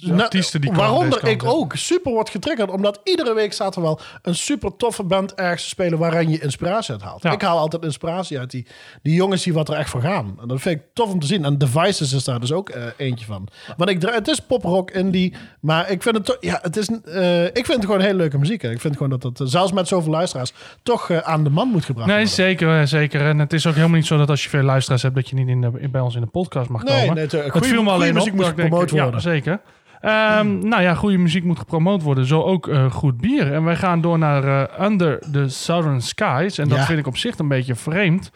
[0.01, 2.69] Nou, artiesten die waaronder ik ook super wordt getriggerd.
[2.71, 6.39] Omdat iedere week staat er wel een super toffe band ergens te spelen waarin je
[6.39, 7.23] inspiratie uit haalt.
[7.23, 7.31] Ja.
[7.31, 8.67] Ik haal altijd inspiratie uit die,
[9.01, 10.37] die jongens die wat er echt voor gaan.
[10.41, 11.45] En dat vind ik tof om te zien.
[11.45, 13.47] En Devices is daar dus ook eh, eentje van.
[13.77, 17.43] Want ik, het is poprock indie, maar ik vind het toch, ja, het is, eh,
[17.45, 18.61] ik vind het gewoon hele leuke muziek.
[18.61, 18.71] hè.
[18.71, 21.85] Ik vind gewoon dat het, eh, zelfs met zoveel luisteraars, toch aan de man moet
[21.85, 22.33] gebracht Nee, worden.
[22.33, 23.21] zeker, eh, zeker.
[23.21, 25.15] En het is ook helemaal niet zo dat als je veel luisteraars hebt...
[25.15, 27.15] dat je niet in de, bij ons in de podcast mag Nee, komen.
[27.15, 28.35] nee, het viel me alleen muziek op.
[28.35, 29.21] moet dat ik denk, gepromoot Ja, worden.
[29.21, 29.59] zeker.
[30.01, 32.25] Ehm, nou ja, goede muziek moet gepromoot worden.
[32.25, 33.53] Zo ook eh, goed bier.
[33.53, 36.57] En wij gaan door naar eh, Under the Southern Skies.
[36.57, 36.85] En dat Ja.
[36.85, 38.31] vind ik op zich een beetje vreemd.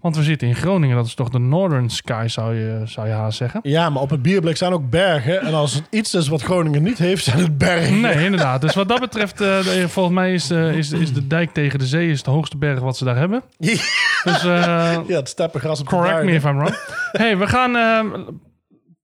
[0.00, 0.96] Want we zitten in Groningen.
[0.96, 3.60] Dat is toch de Northern Sky, zou je, zou je haast zeggen.
[3.62, 5.40] Ja, maar op het bierblik zijn ook bergen.
[5.40, 8.00] En als het iets is wat Groningen niet heeft, zijn het bergen.
[8.00, 8.60] Nee, inderdaad.
[8.60, 12.10] Dus wat dat betreft, eh, volgens mij is, is, is de dijk tegen de zee
[12.10, 13.42] is de hoogste berg wat ze daar hebben.
[13.58, 16.76] Dus eh, Ja, het steppengras op de correct me if I'm wrong.
[17.12, 18.18] hey, we gaan eh,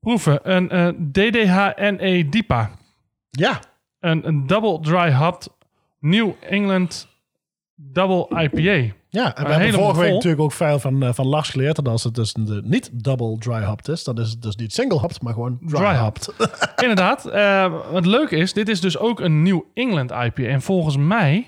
[0.02, 2.70] proeven een eh, DDHNE DIPA.
[3.30, 3.60] Ja,
[4.00, 5.48] Een, een double dry hopped
[6.00, 7.08] New England
[7.74, 8.94] double IPA.
[9.08, 10.14] Ja, en we hebben vorige week vol.
[10.14, 11.76] natuurlijk ook veel van, eh, van Lars geleerd.
[11.76, 14.72] Dat als het dus de, niet double dry hopped is, dan is het dus niet
[14.72, 16.34] single hopped, maar gewoon dry, Dry hopped.
[16.82, 17.26] Inderdaad.
[17.26, 20.42] eh, wat leuk is, dit is dus ook een New England IPA.
[20.42, 21.46] En volgens mij,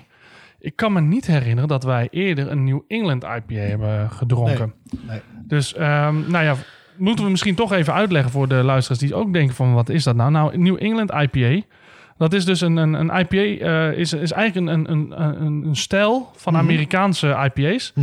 [0.59, 4.73] ik kan me niet herinneren dat wij eerder een New England IPA hebben gedronken.
[5.07, 5.21] Nee.
[5.43, 6.55] Dus, ehm, nou ja,
[6.97, 10.03] moeten we misschien toch even uitleggen voor de luisteraars die ook denken van, wat is
[10.03, 10.31] dat nou?
[10.31, 11.65] Nou, New England IPA,
[12.17, 15.75] dat is dus een, een, een IPA, eh, is, is eigenlijk een, een, een, een,
[15.75, 17.93] stijl van Amerikaanse IPA's.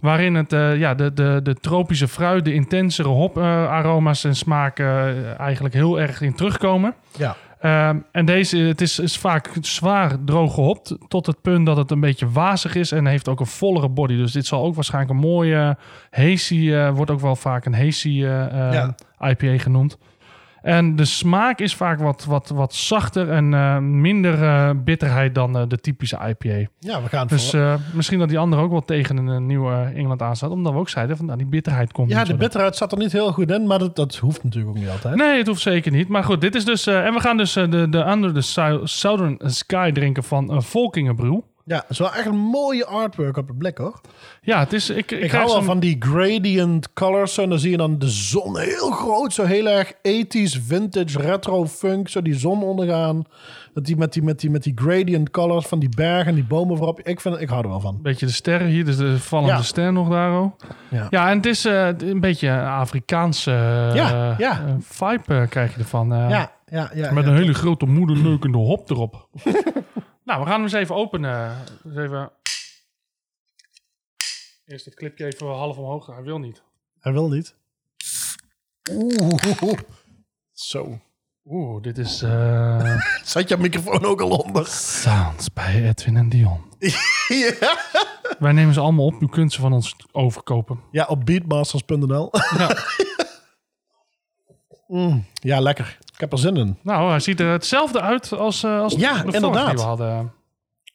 [0.00, 5.40] Waarin het, eh, ja, de, de, de tropische fruit, de intensere hoparoma's en smaken eh,
[5.40, 6.94] eigenlijk heel erg in terugkomen.
[7.18, 7.36] Ja.
[7.60, 10.96] Ehm, en deze, het is, is vaak zwaar droog gehopt.
[11.08, 12.92] Tot het punt dat het een beetje wazig is.
[12.92, 14.16] En heeft ook een vollere body.
[14.16, 15.76] Dus dit zal ook waarschijnlijk een mooie
[16.10, 16.72] hazy...
[16.72, 18.94] eh, wordt ook wel vaak een hazy eh, eh, Ja.
[19.28, 19.98] IPA genoemd.
[20.66, 25.56] En de smaak is vaak wat, wat, wat zachter en eh, minder eh, bitterheid dan
[25.56, 26.68] eh, de typische IPA.
[26.78, 27.54] ja, we gaan Dus
[27.92, 30.50] misschien dat die andere ook wel tegen een, nieuwe Engeland aanstaat.
[30.50, 32.36] Omdat we ook zeiden van nou, die bitterheid komt ja, de zo.
[32.36, 35.14] bitterheid zat er niet heel goed in, maar dat, dat hoeft natuurlijk ook niet altijd.
[35.14, 36.08] Nee, het hoeft zeker niet.
[36.08, 36.86] Maar goed, dit is dus...
[36.86, 41.40] en we gaan dus de, de Under the Sou- Southern Sky drinken van Volkingenbrew.
[41.68, 44.00] Ja, het is wel echt een mooie artwork op het blik, hoor.
[44.40, 44.90] Ja, het is...
[44.90, 47.38] Ik, ik, hou wel van die gradient colors.
[47.38, 49.32] En dan zie je dan de zon heel groot.
[49.32, 52.08] Zo heel erg 80s, vintage, retro funk.
[52.08, 53.24] Zo die zon ondergaan.
[53.74, 56.44] Dat die met die, met die, met die gradient colors van die bergen en die
[56.44, 57.00] bomen voorop.
[57.00, 57.98] Ik, vind, ik hou er wel van.
[58.02, 59.62] beetje de sterren hier, dus de vallende Ja.
[59.62, 60.50] ster nog daar.
[60.90, 61.06] Ja.
[61.10, 64.64] Ja, en het is eh, een beetje een Afrikaanse eh, Ja, ja.
[64.66, 66.08] eh, vibe krijg je ervan.
[66.08, 67.12] Ja, ja, ja.
[67.12, 69.28] Met een hele grote moederneukende hop erop.
[70.26, 71.64] nou, we gaan hem eens even openen.
[71.82, 72.30] Dus even...
[74.64, 76.06] Eerst het clipje even half omhoog.
[76.06, 76.62] Hij wil niet.
[77.00, 77.54] Hij wil niet.
[78.90, 79.78] Oeh.
[80.52, 81.00] Zo.
[81.44, 84.66] Oeh, dit is eh, Zat je microfoon ook al onder?
[84.66, 86.60] Sounds bij Edwin en Dion.
[87.28, 87.78] ja.
[88.38, 89.22] Wij nemen ze allemaal op.
[89.22, 90.80] U kunt ze van ons overkopen.
[90.90, 92.30] ja, op beatmasters.nl.
[92.58, 92.76] Ja.
[94.88, 95.98] Mm, ja, lekker.
[96.16, 96.78] Ik heb er zin in.
[96.82, 99.66] Nou, hij ziet er hetzelfde uit als, eh, als Ja, de inderdaad.
[99.66, 100.32] die we hadden.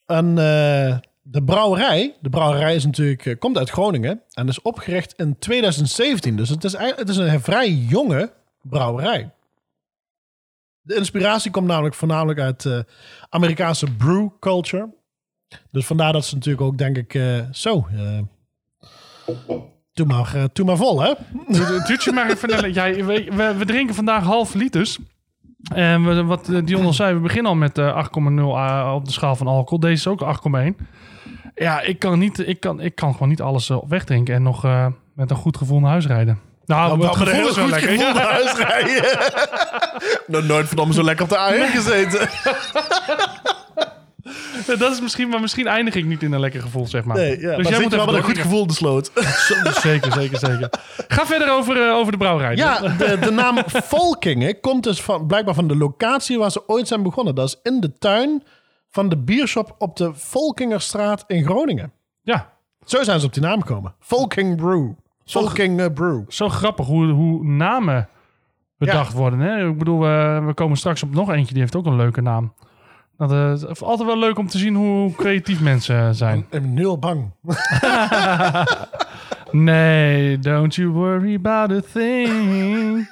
[0.06, 5.14] En eh, de brouwerij, de brouwerij is natuurlijk, eh, komt uit Groningen en is opgericht
[5.18, 6.36] in 2017.
[6.36, 9.32] Dus het is, eigenlijk- het is een vrij jonge brouwerij.
[10.82, 12.86] De inspiratie komt namelijk voornamelijk uit
[13.30, 14.90] Amerikaanse brew culture.
[15.72, 17.88] Dus vandaar dat ze natuurlijk ook, denk ik, zo.
[20.06, 21.14] Doe, maar, eh, doe maar vol, hè?
[21.48, 22.72] Doe- Doet je maar even...
[22.72, 24.98] Jij, we, we, we drinken vandaag half liters.
[25.74, 29.06] En we, wat eh, Dion al zei, we beginnen al met eh, 8,0 eh, op
[29.06, 29.80] de schaal van alcohol.
[29.80, 30.38] Deze is ook
[30.80, 30.86] 8,1.
[31.56, 34.86] Ja, ik kan, niet, ik, kan, ik kan gewoon niet alles wegdrinken en nog eh,
[35.16, 36.40] met een goed gevoel naar huis rijden.
[36.66, 37.90] Nou, Nou, gevoel is wel lekker.
[37.90, 38.14] gevoel Ja.
[38.22, 39.04] naar huis rijden.
[40.28, 42.30] Nog nooit verdomme zo lekker op de A1 gezeten.
[44.66, 47.18] Dat is misschien, maar misschien eindig ik niet in een lekker gevoel, zeg maar.
[47.18, 49.12] Nee, ja, maar dus jij moet wel met een goed gevoel de sloot.
[49.82, 50.70] Zeker, zeker, zeker.
[51.08, 52.56] Ga verder over, eh, over de brouwerij.
[52.56, 56.88] Ja, de, de naam Volkingen komt dus van, blijkbaar van de locatie waar ze ooit
[56.88, 57.36] zijn begonnen.
[57.36, 58.44] Dat is in de tuin
[58.90, 61.92] van de biershop op de Volkingerstraat in Groningen.
[62.22, 62.50] ja.
[62.86, 63.96] Zo zijn ze op die naam gekomen.
[64.00, 64.92] Volking Brew.
[65.26, 66.22] Volking eh, Brew.
[66.28, 68.08] Zo grappig hoe, hoe namen
[68.78, 69.40] bedacht worden.
[69.40, 69.68] Hè?
[69.68, 72.54] Ik bedoel, eh, we komen straks op nog eentje, die heeft ook een leuke naam.
[73.28, 76.38] Dat, eh, het is altijd wel leuk om te zien hoe creatief mensen zijn.
[76.38, 77.32] Ik ben nu al bang.
[79.52, 83.10] Nee, don't you worry about a thing.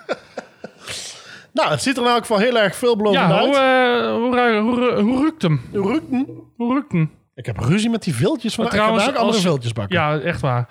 [1.53, 3.45] Nou, het ziet er nou ook wel heel erg veelbelovend Ja, uit.
[3.45, 5.61] hoe, eh, hoe, hoe, hoe ruikt hem?
[5.73, 6.27] Hoe ruikt het?
[6.55, 7.11] Hoe ruikt hem?
[7.35, 9.97] Ik heb ruzie met die viltjes van Maar ik trouwens, vandaag andere als- viltjes bakken.
[9.97, 10.67] Ja, echt waar.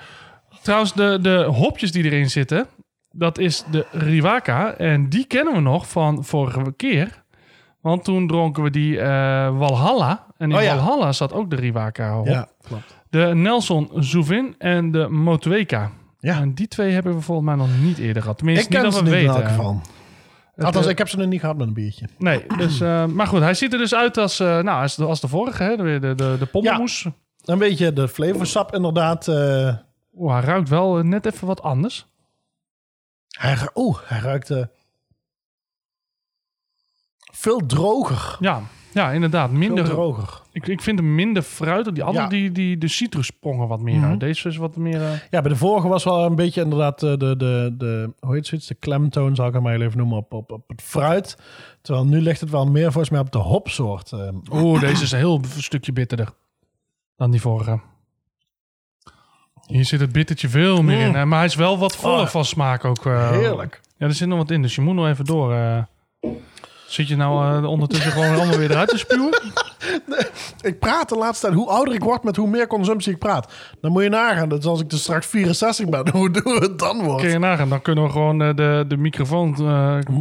[0.62, 2.66] Trouwens, de, de hopjes die erin zitten,
[3.10, 4.72] dat is de Riwaka.
[4.74, 7.24] En die kennen we nog van vorige keer.
[7.80, 10.26] Want toen dronken we die eh, Walhalla.
[10.36, 10.74] En in Oh ja.
[10.76, 12.26] Walhalla zat ook de Riwaka hop.
[12.26, 12.96] Ja, klopt.
[13.10, 15.90] De Nelson Zouvin en de Motueka.
[16.18, 16.40] Ja.
[16.40, 18.36] En die twee hebben we volgens mij nog niet eerder gehad.
[18.38, 19.46] Tenminste, Ik ken niet ze dat we weten.
[19.46, 19.80] geval.
[20.54, 22.08] Het, Althans, eh, ik heb ze nog niet gehad met een biertje.
[22.18, 25.04] Nee, dus, eh, maar goed, hij ziet er dus uit als, eh, nou, als, de,
[25.04, 25.76] als de vorige, hè?
[25.76, 27.06] De, de, de, de pommelmoes.
[27.44, 29.28] Een beetje de flavorsap inderdaad.
[29.28, 29.74] eh,
[30.16, 32.06] Oeh, hij ruikt wel net even wat anders.
[33.28, 34.52] hij, oeh, hij ruikt
[37.38, 38.36] veel droger.
[38.40, 38.60] Ja,
[38.92, 39.50] ja inderdaad.
[39.50, 40.40] Minder, Veel droger.
[40.52, 41.92] Ik, ik vind hem minder fruitig.
[41.92, 42.30] Die andere, Ja.
[42.30, 44.04] die, die, de citrus sprongen wat meer Mhm.
[44.08, 44.20] uit.
[44.20, 45.02] Deze is wat meer...
[45.02, 48.34] eh, Ja, bij de vorige was wel een beetje inderdaad eh, de, de, de hoe
[48.34, 48.66] heet zoiets?
[48.66, 51.38] De klemtoon zou ik hem maar heel even noemen op, op, op het fruit.
[51.82, 54.12] Terwijl nu ligt het wel meer volgens mij op de hopsoort.
[54.12, 54.28] eh.
[54.52, 56.28] Oeh, deze is een heel stukje bitterder
[57.16, 57.80] dan die vorige.
[59.66, 61.06] Hier zit het bittertje veel meer Mm.
[61.06, 61.14] in.
[61.14, 62.26] hè, Maar hij is wel wat voller Oh.
[62.26, 63.06] van smaak ook.
[63.06, 63.30] eh.
[63.30, 63.80] Heerlijk.
[63.96, 65.52] Ja, er zit nog wat in, dus je moet nog even door.
[65.54, 65.82] eh.
[66.88, 69.38] Zit je nou eh, ondertussen gewoon allemaal weer eruit te spuwen?
[70.60, 73.52] Ik praat de laatste tijd, hoe ouder ik word met hoe meer consumptie ik praat.
[73.80, 77.02] Dan moet je nagaan dat als ik dus straks 64 ben, hoe, hoe het dan
[77.04, 77.20] wordt.
[77.22, 79.54] Kun je nagaan, dan kunnen we gewoon eh, de, de microfoon,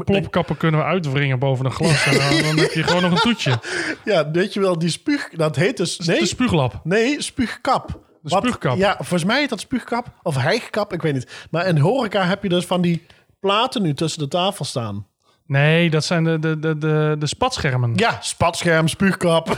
[0.06, 2.06] plopkappen kunnen we uitwringen boven een glas.
[2.06, 3.60] En dan, dan heb je gewoon nog een toetje.
[4.06, 5.98] Ja, weet je wel, die spuug, dat heet dus...
[5.98, 6.80] De Nee, spuuglap.
[6.84, 7.88] nee spuugkap.
[7.88, 8.78] De Wat- spuugkap.
[8.78, 10.08] Ja, volgens mij heet dat spuugkap.
[10.24, 11.48] Of hijgkap, ik weet niet.
[11.52, 13.06] Maar in de horeca heb je dus van die
[13.40, 15.06] platen nu tussen de tafel staan.
[15.48, 17.94] Nee, dat zijn de, de, de, de, de spatschermen.
[17.96, 19.58] Ja, spatscherm, spuugkap.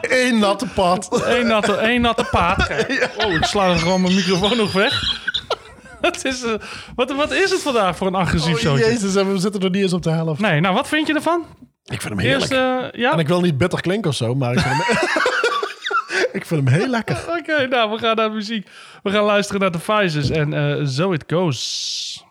[0.00, 1.22] Eén natte pad.
[1.26, 2.26] Eén natte, één natte.
[2.66, 3.08] Kijk.
[3.26, 5.00] Oh, ik sla er gewoon mijn microfoon nog weg.
[6.00, 6.52] Wat is, eh,
[6.94, 8.84] wat, wat is het vandaag voor een agressief Oh, zootje?
[8.84, 10.40] jezus, en we zitten er niet eens op de helft.
[10.40, 11.44] Nee, nou, wat vind je ervan?
[11.84, 12.50] Ik vind hem heerlijk.
[12.50, 13.12] Eerst, eh, ja?
[13.12, 14.96] En ik wil niet bitter klinken of zo, maar ik vind hem,
[16.32, 17.24] ik vind hem heel lekker.
[17.38, 18.68] Oké, nou, we gaan naar de muziek.
[19.02, 22.24] We gaan luisteren naar de Vices en eh So It Goes.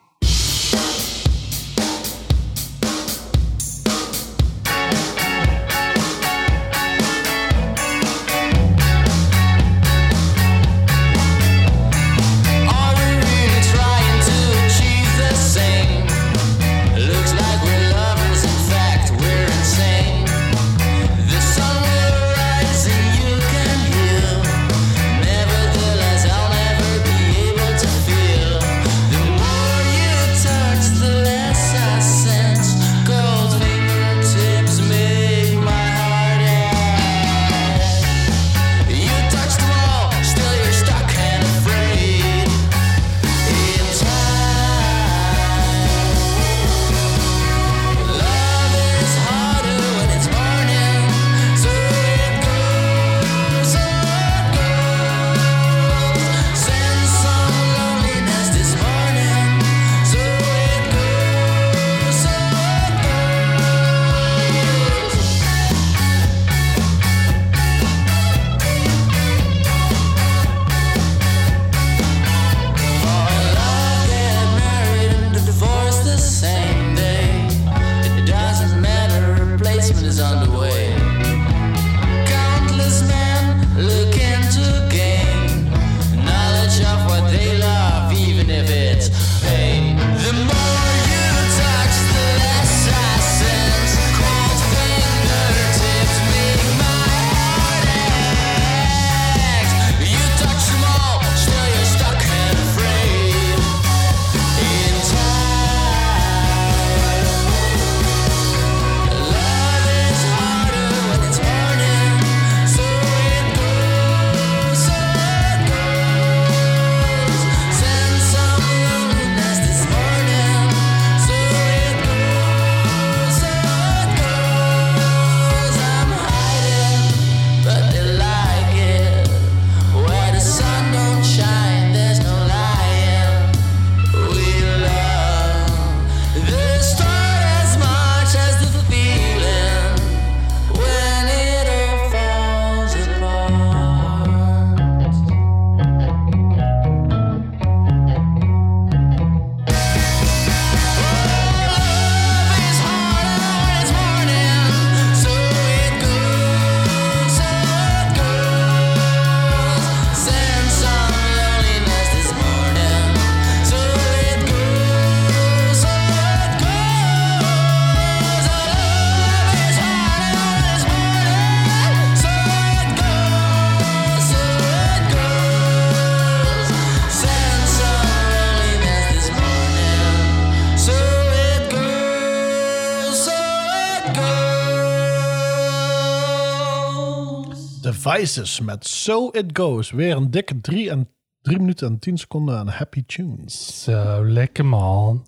[188.26, 189.92] Vices met So It Goes.
[189.92, 191.10] Weer een dikke 3 en
[191.42, 193.84] 3 minuten en 10 seconden aan Happy Tunes.
[193.84, 195.26] Zo, lekker man.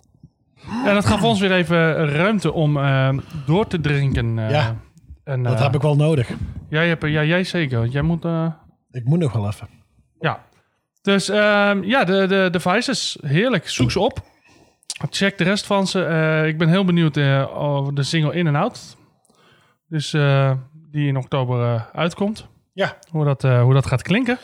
[0.86, 4.40] En dat gaf ons weer even ruimte om eh, door te drinken.
[4.40, 4.50] eh.
[4.50, 4.76] Ja,
[5.24, 6.30] en, Dat eh, heb ik wel nodig.
[6.70, 8.26] Jij, hebt, ja, jij zeker, want jij moet...
[8.92, 9.68] Ik moet nog wel even.
[10.20, 10.46] Ja.
[11.02, 13.70] Dus ehm, ja, de, de devices, heerlijk.
[13.70, 14.20] Zoek ze op.
[15.10, 16.44] Check de rest van ze.
[16.48, 17.18] Ik ben heel benieuwd
[17.54, 18.98] over de single In and Out.
[19.88, 20.12] Dus
[20.92, 22.48] die in oktober uitkomt.
[22.78, 24.38] Ja, Hoe dat, eh, hoe dat gaat klinken.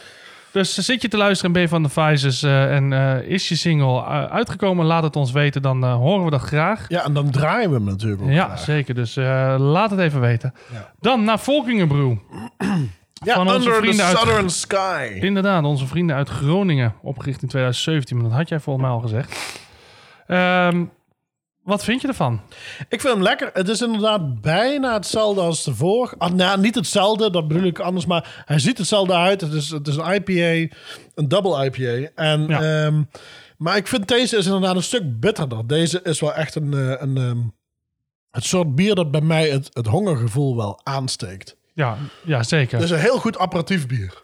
[0.52, 3.50] Dus zit je te luisteren en ben je van de Devices eh, en eh, is
[3.50, 5.62] je single uitgekomen, laat het ons weten.
[5.62, 6.86] Dan horen we dat graag.
[6.88, 8.30] ja en dan draaien we hem natuurlijk ook.
[8.30, 8.60] Ja, graag.
[8.60, 8.96] zeker.
[8.96, 9.16] Dus
[9.58, 10.54] laat het even weten.
[10.74, 10.92] Ja.
[11.00, 12.14] Dan naar Volkingenbrew.
[13.26, 15.18] ja van onze Under the vrienden uit- Southern Sky.
[15.22, 18.18] Inderdaad, onze vrienden uit Groningen, opgericht in 2017.
[18.18, 19.60] Maar dat had jij volgens mij al gezegd.
[20.28, 20.84] Ehm,
[21.64, 22.42] wat vind je ervan?
[22.90, 23.50] Ik vind hem lekker.
[23.54, 26.16] Het is inderdaad bijna hetzelfde als de vorige.
[26.18, 28.06] Ah, nou, niet hetzelfde, dat bedoel ik anders.
[28.06, 29.42] Maar hij ziet hetzelfde uit.
[29.42, 30.76] Het is, het is een IPA,
[31.16, 32.10] een double IPA.
[32.16, 32.86] En, Ja.
[32.86, 33.04] ehm,
[33.58, 35.68] maar ik vind deze is inderdaad een stuk bitterder.
[35.68, 37.38] Deze is wel echt een, eh, een, ehm,
[38.32, 41.56] het soort bier dat bij mij het, het hongergevoel wel aansteekt.
[41.74, 42.76] Ja, ja zeker.
[42.76, 44.22] Het is een heel goed apparatief bier.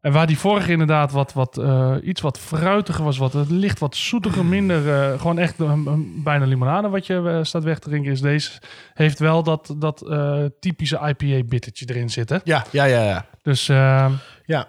[0.00, 3.78] En waar die vorige inderdaad wat, wat, eh, iets wat fruitiger was, wat, het licht
[3.78, 7.78] wat zoetiger, minder, eh, gewoon echt een, een- bijna limonade wat je eh, staat weg
[7.78, 8.50] te drinken, is deze.
[8.94, 9.98] Heeft wel dat, dat
[10.60, 12.40] typische IPA-bittertje erin zitten.
[12.44, 13.26] Ja, ja, ja, ja.
[13.42, 14.12] Dus ehm,
[14.44, 14.68] Ja,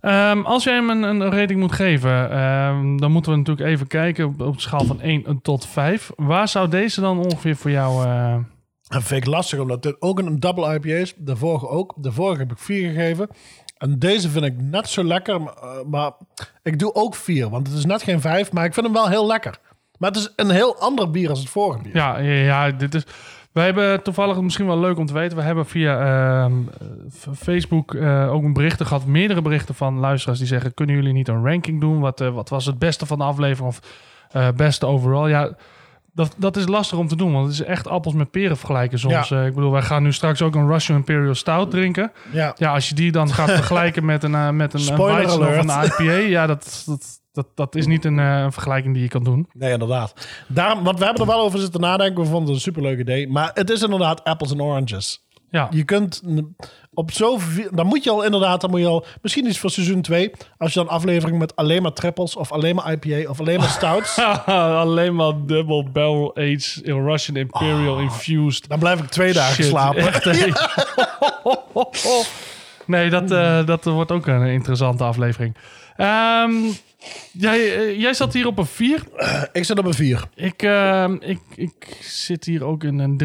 [0.00, 3.86] Ehm, als jij hem een, een rating moet geven, ehm, dan moeten we natuurlijk even
[3.86, 6.10] kijken op, op de schaal van 1 tot 5.
[6.16, 8.06] Waar zou deze dan ongeveer voor jou...
[8.88, 11.14] Dat vind ik lastig, omdat dit ook een double IPA is.
[11.16, 11.94] De vorige ook.
[11.96, 13.28] De vorige heb ik 4 gegeven.
[13.76, 15.40] En deze vind ik net zo lekker.
[15.40, 16.12] Maar, eh, maar
[16.62, 18.52] ik doe ook 4, want het is net geen 5.
[18.52, 19.58] Maar ik vind hem wel heel lekker.
[19.98, 21.94] Maar het is een heel ander bier als het vorige bier.
[21.94, 23.06] ja, ja, dit is...
[23.52, 25.36] Wij hebben toevallig misschien wel leuk om te weten.
[25.36, 26.00] We hebben via
[26.44, 26.52] ehm,
[27.34, 29.06] Facebook eh, ook een berichten gehad.
[29.06, 30.74] Meerdere berichten van luisteraars die zeggen...
[30.74, 32.00] kunnen jullie niet een ranking doen?
[32.00, 33.68] Wat, eh, wat was het beste van de aflevering?
[33.68, 33.80] Of
[34.56, 35.28] beste overall?
[35.28, 35.56] Ja,
[36.14, 37.32] dat, dat is lastig om te doen.
[37.32, 39.28] Want het is echt appels met peren vergelijken soms.
[39.28, 39.40] Ja.
[39.40, 42.12] Eh, ik bedoel, wij gaan nu straks ook een Russian Imperial Stout drinken.
[42.32, 42.54] Ja.
[42.58, 45.70] Ja, als je die dan gaat vergelijken met een, eh, met een, een Spoiler Weizen
[45.70, 49.02] of een IPA, ja, dat, dat, dat, dat is niet een, eh, een vergelijking die
[49.02, 49.48] je kan doen.
[49.52, 50.28] Nee, inderdaad.
[50.48, 52.22] Daarom, want we hebben er wel over zitten nadenken.
[52.22, 53.28] We vonden het een superleuk idee.
[53.28, 55.23] Maar het is inderdaad apples en oranges.
[55.54, 56.22] Ja, Je kunt
[56.94, 57.68] op zoveel...
[57.72, 58.60] Dan moet je al inderdaad...
[58.60, 59.04] Dan moet je al...
[59.22, 60.30] Misschien iets voor seizoen 2.
[60.58, 62.36] Als je dan aflevering met alleen maar triples...
[62.36, 63.30] Of alleen maar IPA...
[63.30, 64.18] Of alleen maar stouts...
[64.84, 68.68] alleen maar double barrel aged in Russian Imperial infused.
[68.68, 70.06] dan blijf ik twee dagen Shit, slapen.
[70.12, 70.24] echt,
[72.86, 75.56] nee, dat, eh, dat wordt ook een interessante aflevering.
[75.96, 76.52] Ehm,
[77.32, 79.02] jij, eh, jij zat hier op een 4.
[79.52, 80.24] Ik zit op een 4.
[80.34, 83.16] Ik, ehm, ik, ik zit hier ook in een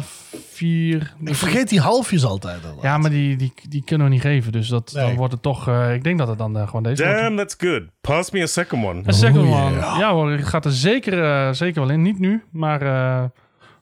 [0.00, 1.14] 3,5, 4.
[1.24, 2.60] Ik vergeet die halfjes altijd.
[2.82, 4.52] Ja, maar die, die, die kunnen we niet geven.
[4.52, 5.68] Dus dat, dan wordt het toch...
[5.68, 7.18] eh, ik denk dat het dan eh, gewoon deze wordt.
[7.20, 7.82] Damn, that's good.
[8.00, 9.02] Pass me a second one.
[9.04, 9.74] Een second Oh, one.
[9.76, 9.98] yeah.
[9.98, 12.02] Ja hoor, ik ga er zeker, eh, zeker wel in.
[12.02, 13.24] Niet nu, maar eh,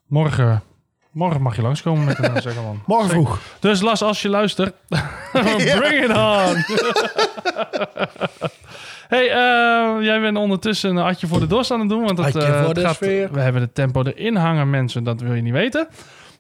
[0.06, 0.62] morgen,
[1.12, 2.78] morgen mag je langskomen met een second one.
[2.86, 3.40] Morgen vroeg.
[3.61, 4.74] Dus Las, als je luistert,
[5.78, 6.64] bring it on!
[9.11, 12.04] hey, eh, jij bent ondertussen een atje voor de dorst aan het doen.
[12.04, 13.32] Want het, eh, voor het de gaat, sfeer.
[13.32, 15.04] we hebben de tempo erin hangen, mensen.
[15.04, 15.88] Dat wil je niet weten.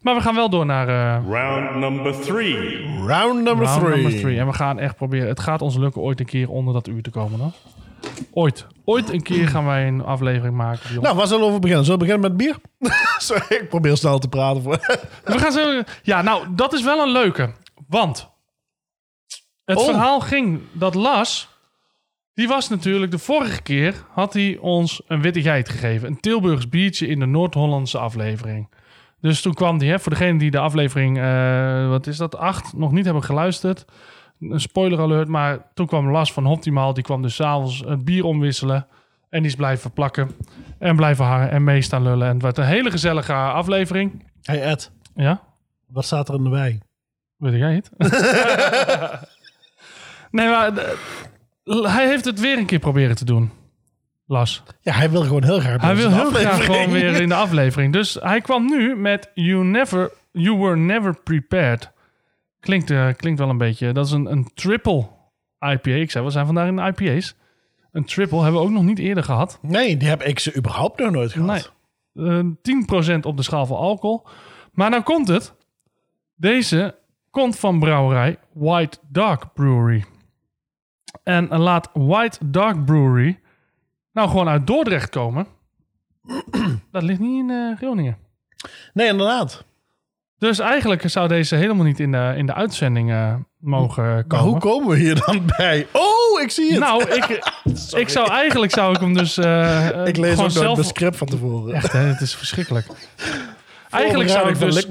[0.00, 2.84] Maar we gaan wel door naar eh, Round number three.
[3.06, 3.94] Round number round 3.
[3.94, 4.38] number three.
[4.38, 5.28] En we gaan echt proberen.
[5.28, 7.38] Het gaat ons lukken ooit een keer onder dat uur te komen.
[7.38, 7.52] Dan.
[8.32, 8.66] Ooit.
[8.84, 11.02] Ooit een keer gaan wij een aflevering maken.
[11.02, 11.84] Nou, waar zullen we over beginnen?
[11.84, 12.56] Zullen we beginnen met bier?
[13.18, 14.62] Sorry, ik probeer snel te praten.
[14.62, 14.78] Voor.
[15.24, 15.82] We gaan zo.
[16.02, 17.50] Ja, nou, dat is wel een leuke.
[17.88, 18.28] Want
[19.64, 19.84] het Oh.
[19.84, 21.48] verhaal ging dat Las.
[22.40, 23.94] Die was natuurlijk de vorige keer.
[24.12, 26.08] had hij ons een witte geit gegeven.
[26.08, 28.68] Een Tilburgs biertje in de Noord-Hollandse aflevering.
[29.20, 31.18] Dus toen kwam die, hè, voor degene die de aflevering.
[31.18, 32.36] eh, wat is dat?
[32.36, 33.84] Acht nog niet hebben geluisterd.
[34.40, 35.28] Een spoiler alert.
[35.28, 36.94] Maar toen kwam Las van Optimaal.
[36.94, 38.86] Die kwam dus s'avonds het bier omwisselen.
[39.30, 40.30] En die is blijven plakken.
[40.78, 41.50] En blijven hangen.
[41.50, 42.26] En mee staan lullen.
[42.26, 44.24] En het werd een hele gezellige aflevering.
[44.42, 45.42] Hey Ed, Ja?
[45.86, 46.78] wat staat er in de wei?
[47.36, 47.90] Weet jij het?
[50.30, 51.28] nee, maar de-
[51.64, 53.50] hij heeft het weer een keer proberen te doen.
[54.26, 54.62] Las.
[54.80, 55.80] Ja, hij wil gewoon heel graag.
[55.80, 57.92] Hij wil heel graag gewoon weer in de aflevering.
[57.92, 61.92] Dus hij kwam nu met You, never, you Were Never Prepared.
[62.60, 63.92] Klinkt, eh, klinkt wel een beetje.
[63.92, 65.08] Dat is een, een triple
[65.58, 65.90] IPA.
[65.90, 67.34] Ik zei, we zijn vandaag in de IPA's.
[67.92, 69.58] Een triple hebben we ook nog niet eerder gehad.
[69.62, 71.72] Nee, die heb ik ze überhaupt nog nooit gehad.
[72.12, 72.28] Nee.
[72.28, 72.44] Eh,
[73.16, 74.26] 10% op de schaal van alcohol.
[74.72, 75.54] Maar nou komt het.
[76.34, 76.94] Deze
[77.30, 80.04] komt van brouwerij White Dark Brewery.
[81.22, 83.40] En laat White Dark Brewery
[84.12, 85.46] nou gewoon uit Dordrecht komen.
[86.92, 88.16] Dat ligt niet in eh, Groningen.
[88.92, 89.64] Nee, inderdaad.
[90.38, 94.26] Dus eigenlijk zou deze helemaal niet in de, in de uitzending eh, mogen komen.
[94.28, 95.86] Maar hoe komen we hier dan bij?
[95.92, 96.80] Oh, ik zie het.
[96.80, 97.24] Nou, ik,
[98.02, 100.76] ik zou eigenlijk zou ik hem dus eh, ik lees gewoon ook zelf...
[100.76, 101.74] mijn script van tevoren.
[101.74, 102.86] Echt, hè, het is verschrikkelijk.
[103.90, 104.86] Eigenlijk zou ik, dus,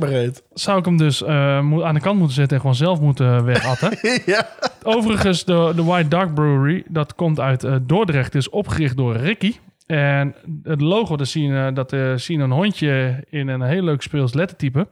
[0.54, 3.98] zou ik hem dus eh, aan de kant moeten zetten en gewoon zelf moeten wegatten.
[4.34, 4.48] ja.
[4.84, 9.56] Overigens, de, de White Duck Brewery, dat komt uit eh, Dordrecht, is opgericht door Ricky.
[9.90, 13.62] En het logo, dat zie je, eh, dat, eh, zie je een hondje in een
[13.62, 14.88] heel leuk speels lettertype.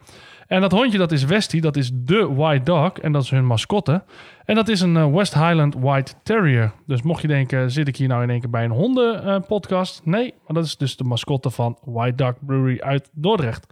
[0.47, 3.45] En dat hondje, dat is Westie, dat is de White Dog en dat is hun
[3.45, 4.03] mascotte.
[4.45, 6.71] En dat is een eh, West Highland White Terrier.
[6.85, 10.01] Dus mocht je denken, zit ik hier nou in één keer bij een hondenpodcast?
[10.03, 13.67] nee, maar dat is dus de mascotte van White Duck Brewery uit Dordrecht.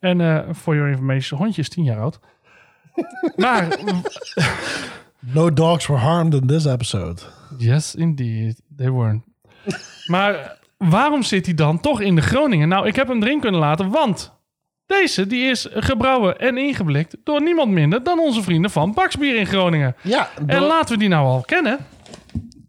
[0.00, 2.18] En eh for your information, hondje is 10 jaar oud.
[3.36, 3.78] maar
[5.20, 7.20] No dogs were harmed in this episode.
[7.58, 8.60] Yes, indeed.
[8.76, 9.22] They weren't.
[10.06, 12.68] maar waarom zit hij dan toch in de Groningen?
[12.68, 14.32] Nou, ik heb hem erin kunnen laten, want
[14.86, 19.46] deze die is gebrouwen en ingeblikt door niemand minder dan onze vrienden van Baksbier in
[19.46, 19.96] Groningen.
[20.02, 21.78] Ja, En door- laten we die nou al kennen.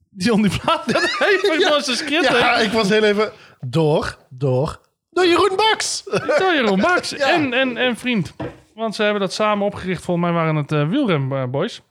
[0.09, 2.37] Die plaat even script heen.
[2.37, 4.81] ja, ik was heel even door, door,
[5.11, 6.03] door Jeroen Baks.
[6.37, 7.33] Door Jeroen Baks Ja.
[7.33, 8.33] en, en, en vriend.
[8.75, 10.03] Want ze hebben dat samen opgericht.
[10.03, 11.81] Volgens mij waren het eh wielrenboys.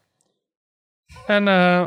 [1.27, 1.87] En eh,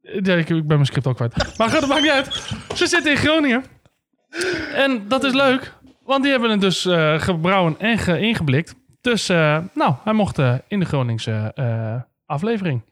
[0.00, 1.58] ja, ik, ik ben mijn script ook kwijt.
[1.58, 2.34] Maar goed, dat maakt niet uit.
[2.74, 3.64] Ze zitten in Groningen.
[4.74, 5.72] En dat is leuk.
[6.04, 8.74] Want die hebben het dus eh, gebrouwen en ge- ingeblikt.
[9.00, 11.94] Dus eh, nou, hij mocht eh, in de Groningse eh,
[12.26, 12.82] aflevering.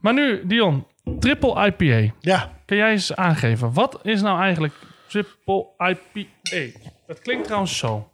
[0.00, 0.86] Maar nu, Dion,
[1.18, 2.14] triple IPA.
[2.20, 4.74] Ja, Kan jij eens aangeven, wat is nou eigenlijk
[5.08, 6.78] triple IPA?
[7.06, 8.08] Dat klinkt trouwens zo.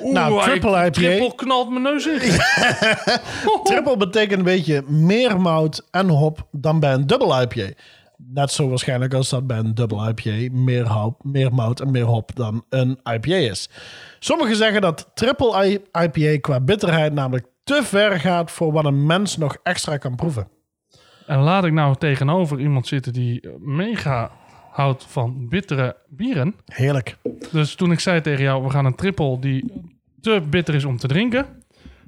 [0.00, 0.92] Nou, Oeh, triple hij- IPA.
[1.00, 2.18] Triple knalt mijn neus in.
[3.64, 7.68] triple betekent een beetje meer mout en hop dan bij een dubbel IPA.
[8.16, 12.04] Net zo waarschijnlijk als dat bij een dubbel IPA meer, hop, meer mout en meer
[12.04, 13.68] hop dan een IPA is.
[14.18, 19.36] Sommigen zeggen dat triple IPA qua bitterheid namelijk te ver gaat voor wat een mens
[19.36, 20.48] nog extra kan proeven.
[21.26, 24.30] En laat ik nou tegenover iemand zitten die mega
[24.70, 26.54] houdt van bittere bieren.
[26.66, 27.16] Heerlijk.
[27.52, 29.72] Dus toen ik zei tegen jou, we gaan een triple die
[30.20, 31.46] te bitter is om te drinken.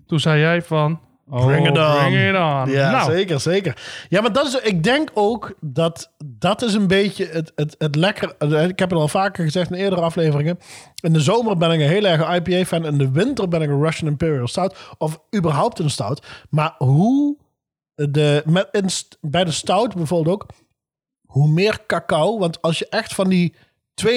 [0.06, 1.00] Toen zei jij van...
[1.30, 1.96] Oh, Bring it on.
[1.96, 2.70] Bring it on.
[2.70, 3.76] Ja, nou, zeker, zeker.
[4.08, 7.94] Ja, maar dat is, ik denk ook dat dat is een beetje het, het, het
[7.94, 8.34] lekker.
[8.68, 10.58] Ik heb het al vaker gezegd in eerdere afleveringen.
[11.00, 12.86] In de zomer ben ik een heel erg IPA-fan.
[12.86, 14.76] In de winter ben ik een Russian Imperial Stout.
[14.98, 16.26] Of überhaupt een stout.
[16.50, 17.36] Maar hoe
[18.10, 18.88] de, met, in,
[19.20, 20.46] bij de stout bijvoorbeeld ook,
[21.26, 22.38] hoe meer cacao.
[22.38, 23.54] Want als je echt van die
[24.06, 24.14] 92%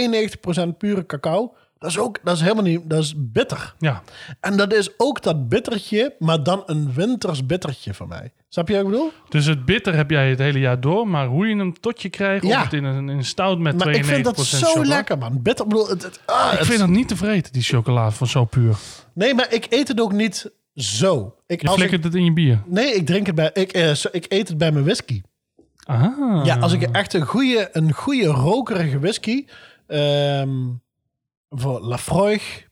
[0.77, 3.75] pure cacao, dat is ook, dat is helemaal niet, dat is bitter.
[3.79, 4.01] ja.
[4.39, 8.31] En dat is ook dat bittertje, maar dan een winters bittertje van mij.
[8.49, 9.11] Snap je wat ik bedoel?
[9.29, 12.09] Dus het bitter heb jij het hele jaar door, maar hoe je hem tot je
[12.09, 12.57] krijgt, Ja.
[12.57, 14.87] of het in een, in een stout met 92% Maar ik vind dat zo chocola.
[14.87, 15.41] lekker, man.
[15.41, 18.11] Bitter, ik bedoel, het, het- ah, Ik het- vind dat niet te vreten, die chocola
[18.11, 18.75] van zo puur.
[19.13, 21.35] Nee, maar ik eet het ook niet zo.
[21.47, 22.63] Ik, Je ik, flikkert het in je bier.
[22.65, 25.21] nee, ik drink het bij, ik, eh, ik eet het bij mijn whisky.
[25.83, 26.45] Ah.
[26.45, 29.45] Ja, als ik echt een goede, een goede rokerige whisky,
[29.87, 30.69] ehm,
[31.49, 32.69] voor Lafroig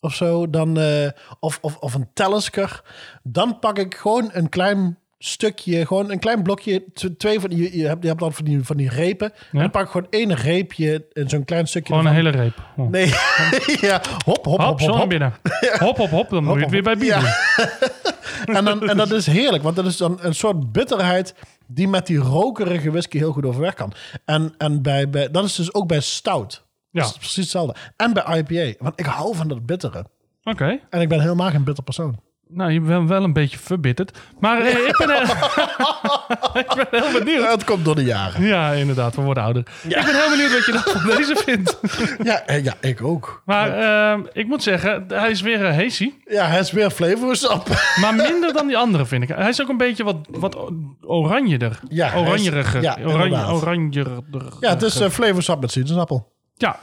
[0.00, 1.08] of zo, dan, eh,
[1.40, 2.82] of, of, of een Talisker,
[3.22, 6.84] dan pak ik gewoon een klein stukje, gewoon een klein blokje,
[7.16, 9.70] twee van die, je hebt, je hebt dan van die, van die repen, en dan
[9.70, 12.62] pak gewoon één reepje en zo'n klein stukje Gewoon een hele reep.
[12.76, 12.88] Oh.
[12.90, 13.06] Nee,
[13.88, 15.08] ja, hop, hop, Hop, hop, hop, hop.
[15.08, 15.32] binnen.
[15.78, 16.30] Hop, hop, hop.
[16.30, 17.20] Dan moet je het weer bij Ja.
[17.20, 17.28] doen.
[18.56, 21.34] En, dan, en dat is heerlijk, want dat is dan een soort bitterheid
[21.66, 23.92] die met die rokerige whisky heel goed overweg kan.
[24.24, 26.64] En, en bij, bij, dat is dus ook bij stout.
[26.90, 27.00] Ja.
[27.02, 27.74] Dat is precies hetzelfde.
[27.96, 30.04] En bij IPA, want ik hou van dat bittere.
[30.42, 30.78] Oké.
[30.90, 32.20] En ik ben helemaal geen bitter persoon.
[32.52, 34.18] Nou, je bent wel een beetje verbitterd.
[34.40, 35.30] Maar eh, ik, ben, eh,
[36.62, 37.50] ik ben heel benieuwd.
[37.50, 38.42] Het komt door de jaren.
[38.42, 39.14] Ja, inderdaad.
[39.14, 39.62] We worden ouder.
[39.82, 41.78] Ik ben heel benieuwd wat je dan van deze vindt.
[42.22, 43.42] Ja, eh, ja ik ook.
[43.44, 46.12] Maar ehm, ik moet zeggen, hij is weer uh, hazy.
[46.24, 47.68] Ja, hij is weer flavorstap.
[48.00, 49.28] Maar minder dan die andere, vind ik.
[49.28, 50.56] Hij is ook een beetje wat, wat
[51.00, 51.80] oranjeder.
[51.88, 52.82] Ja, Oranjeriger.
[52.82, 54.22] ja, Oranje, oranjeriger.
[54.60, 56.32] Ja, het is uh, flavorstap met sinaasappel.
[56.56, 56.78] Ja.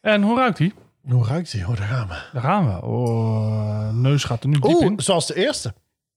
[0.00, 0.72] En hoe ruikt hij?
[1.08, 1.64] Hoe ruikt hij?
[1.64, 2.22] Oh, daar gaan we.
[2.32, 2.82] Daar gaan we.
[2.86, 5.00] Oh, neus gaat er nu diep Oeh, in.
[5.00, 5.74] zoals de eerste.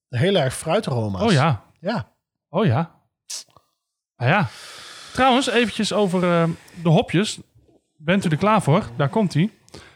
[0.09, 1.21] Heel erg fruitaroma's.
[1.21, 1.63] Oh ja.
[1.79, 2.11] Ja.
[2.49, 2.91] Oh ja.
[4.15, 4.47] Ah ja.
[5.13, 6.49] Trouwens, eventjes over eh,
[6.83, 7.39] de hopjes.
[7.97, 8.89] Bent u er klaar voor?
[8.97, 9.49] Daar komt hij.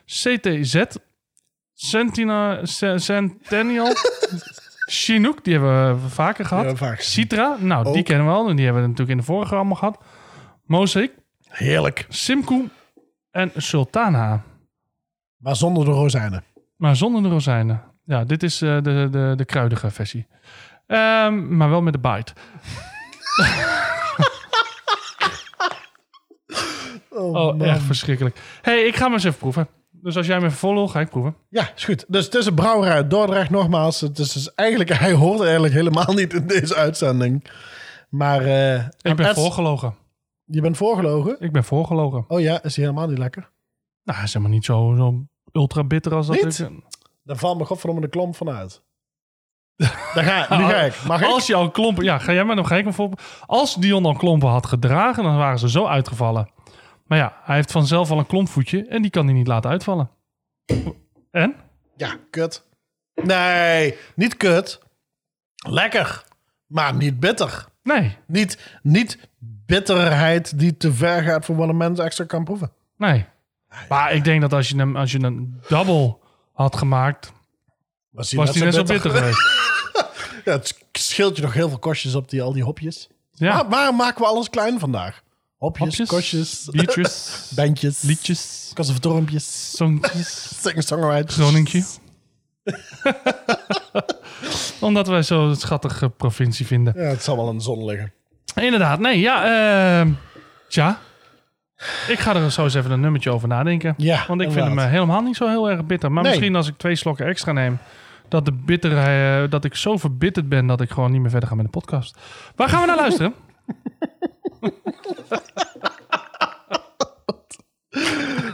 [0.05, 0.83] CTZ.
[1.73, 3.93] Sentina, Ce- Centennial.
[4.91, 6.77] Chinook, die hebben we vaker gehad.
[6.77, 6.99] vaak.
[7.01, 8.05] Citra, nou, die Ook.
[8.05, 8.49] kennen we al.
[8.49, 9.97] En die hebben we natuurlijk in de vorige allemaal gehad.
[10.65, 11.11] Mosaic,
[11.47, 12.05] Heerlijk.
[12.09, 12.69] Simcoe
[13.31, 14.43] en Sultana.
[15.39, 16.43] Maar zonder de rozijnen.
[16.75, 17.83] Maar zonder de rozijnen.
[18.05, 20.27] Ja, dit is eh, de, de, de kruidige versie.
[20.87, 22.33] Ehm, maar wel met de bite.
[27.09, 28.39] Oh, echt verschrikkelijk.
[28.61, 29.67] hey, ik ga maar eens even proeven.
[29.91, 31.35] Dus als jij me volgt, ga ik proeven.
[31.49, 32.05] Ja, is goed.
[32.07, 34.01] Dus het is een brouwerij uit Dordrecht, nogmaals.
[34.01, 37.43] Het is dus eigenlijk, hij hoort eigenlijk helemaal niet in deze uitzending.
[38.09, 39.95] Maar eh, Ik ben Ed- voorgelogen.
[40.45, 41.35] je bent voorgelogen.
[41.39, 42.25] Ik ben voorgelogen.
[42.27, 43.49] Oh ja, is hij helemaal niet lekker?
[44.09, 46.43] Nou, hij is helemaal niet zo, zo ultra bitter als dat.
[46.43, 46.59] Niet?
[46.59, 46.69] ik-
[47.23, 48.81] Daar valt me godverdomme de klomp van uit.
[50.13, 51.03] Daar ga, nu ga ik.
[51.07, 51.27] Mag ik?
[51.27, 52.03] Als je al klompen...
[52.03, 52.87] Ja, ga jij maar nog ga ik.
[53.45, 56.49] Als Dion al klompen had gedragen, dan waren ze zo uitgevallen.
[57.05, 60.09] Maar ja, hij heeft vanzelf al een klompvoetje en die kan hij niet laten uitvallen.
[61.31, 61.55] En?
[61.97, 62.67] Ja, kut.
[63.13, 64.81] Nee, niet kut.
[65.67, 66.23] Lekker.
[66.67, 67.65] Maar niet bitter.
[67.83, 72.71] Nee, Niet, niet bitterheid die te ver gaat voor wat een mens extra kan proeven.
[72.97, 73.25] nee.
[73.89, 76.17] Maar ik denk dat als je een, als je een double
[76.53, 77.31] had gemaakt,
[78.09, 79.37] Was was die net zo bitter geweest.
[80.45, 83.09] Ja, het scheelt je nog heel veel kostjes op die, al die hopjes.
[83.31, 85.21] Ja, Maar waarom maken we alles klein vandaag?
[85.57, 91.37] Hopjes, hopjes, kostjes, biertjes, bandjes, liedjes, conservatoriumpjes, songjes, singer-songwriters.
[94.79, 96.93] Omdat wij zo'n schattige provincie vinden.
[96.95, 98.13] Ja, het zal wel de zon liggen.
[98.55, 99.43] Inderdaad, nee, ja.
[99.99, 100.11] ehm
[100.67, 100.99] tja,
[102.07, 103.93] ik ga er zo eens even een nummertje over nadenken.
[103.97, 106.11] Ja, Want ik vind hem eh, helemaal niet zo heel erg bitter.
[106.11, 106.31] Maar Nee.
[106.31, 107.77] misschien als ik twee slokken extra neem,
[108.27, 111.49] dat, de bitter, eh, dat ik zo verbitterd ben dat ik gewoon niet meer verder
[111.49, 112.17] ga met de podcast.
[112.55, 113.33] Waar gaan we naar luisteren?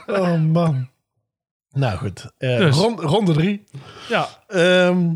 [0.07, 0.89] Oh man.
[1.71, 2.77] Nou goed, eh, Dus.
[2.77, 3.63] rond- ronde drie.
[4.09, 5.07] ja, Ehm,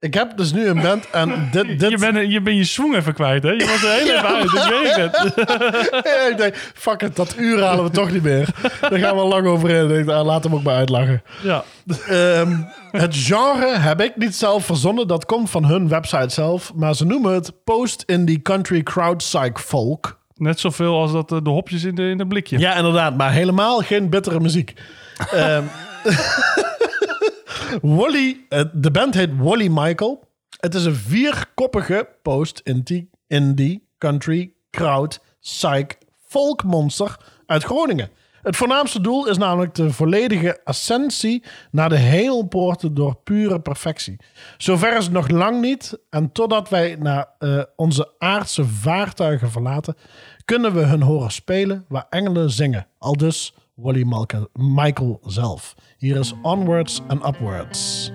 [0.00, 1.78] ik heb dus nu een band en dit...
[1.80, 3.50] dit je bent je, bent je even kwijt, hè?
[3.50, 5.46] Je was er heel even uit, ik weet het.
[6.04, 8.48] Ja, ik denk, fuck it, dat uur halen we toch niet meer.
[8.80, 9.82] Daar gaan we lang over in.
[9.82, 11.22] Ik denk, ah, laat hem ook maar uitlachen.
[11.42, 11.64] Ja,
[12.08, 12.56] Ehm,
[12.90, 15.06] het genre heb ik niet zelf verzonnen.
[15.08, 16.72] Dat komt van hun website zelf.
[16.74, 20.18] Maar ze noemen het Post-Indie Country Crowd Psych Folk.
[20.34, 22.58] net zoveel als dat, eh, de hopjes in de, in het blikje.
[22.58, 23.16] Ja, inderdaad.
[23.16, 24.72] Maar helemaal geen bittere muziek.
[25.32, 25.62] Ehm,
[27.82, 30.28] Wally, eh, de band heet Wally Michael.
[30.60, 35.86] Het is een vierkoppige post-indie indie country crowd psych
[36.26, 38.10] folk monster uit Groningen.
[38.42, 44.16] Het voornaamste doel is namelijk de volledige ascensie naar de hemelpoorten door pure perfectie.
[44.56, 45.98] Zover is het nog lang niet.
[46.10, 49.94] En totdat wij naar eh, onze aardse vaartuigen verlaten,
[50.44, 52.86] kunnen we hun horen spelen waar engelen zingen.
[52.98, 54.06] Al dus Wally
[54.52, 55.74] Michael zelf.
[56.00, 58.12] Hier is Onwards and Upwards.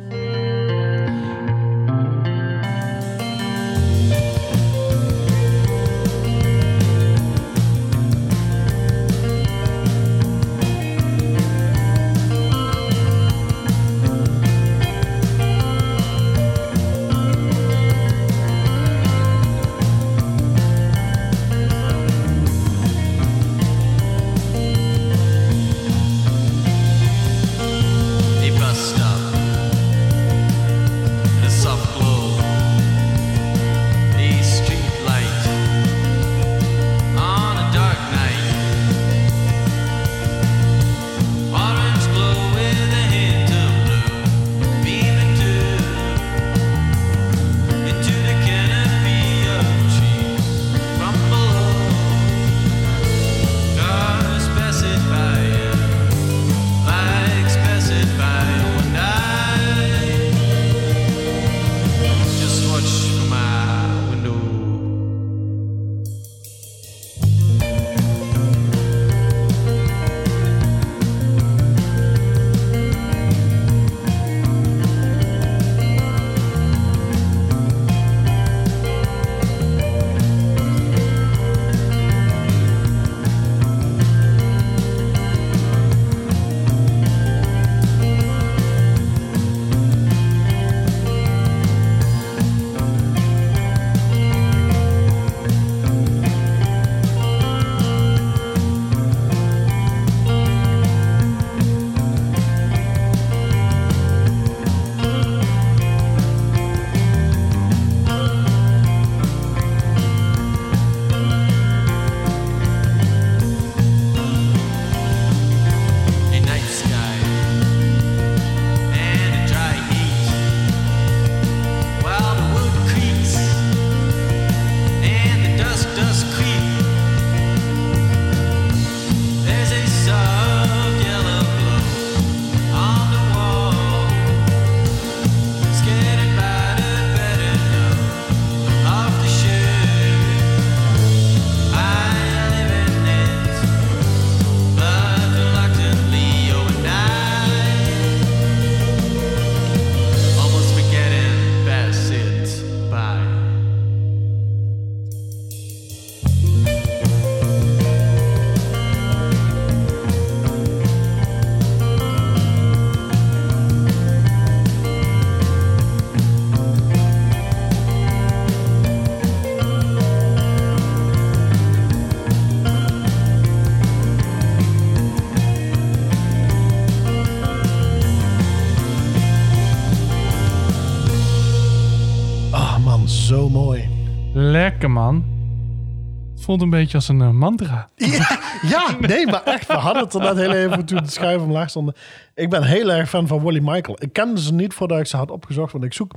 [186.43, 187.89] Voelt een beetje als een eh, mantra.
[188.61, 191.69] Ja, nee, maar echt, we hadden het er net heel even toen de schuiven omlaag
[191.69, 191.95] stonden.
[192.35, 193.97] Ik ben heel erg fan van Wally Michael.
[193.99, 196.11] Ik kende ze niet voordat ik ze had opgezocht, want ik zoek...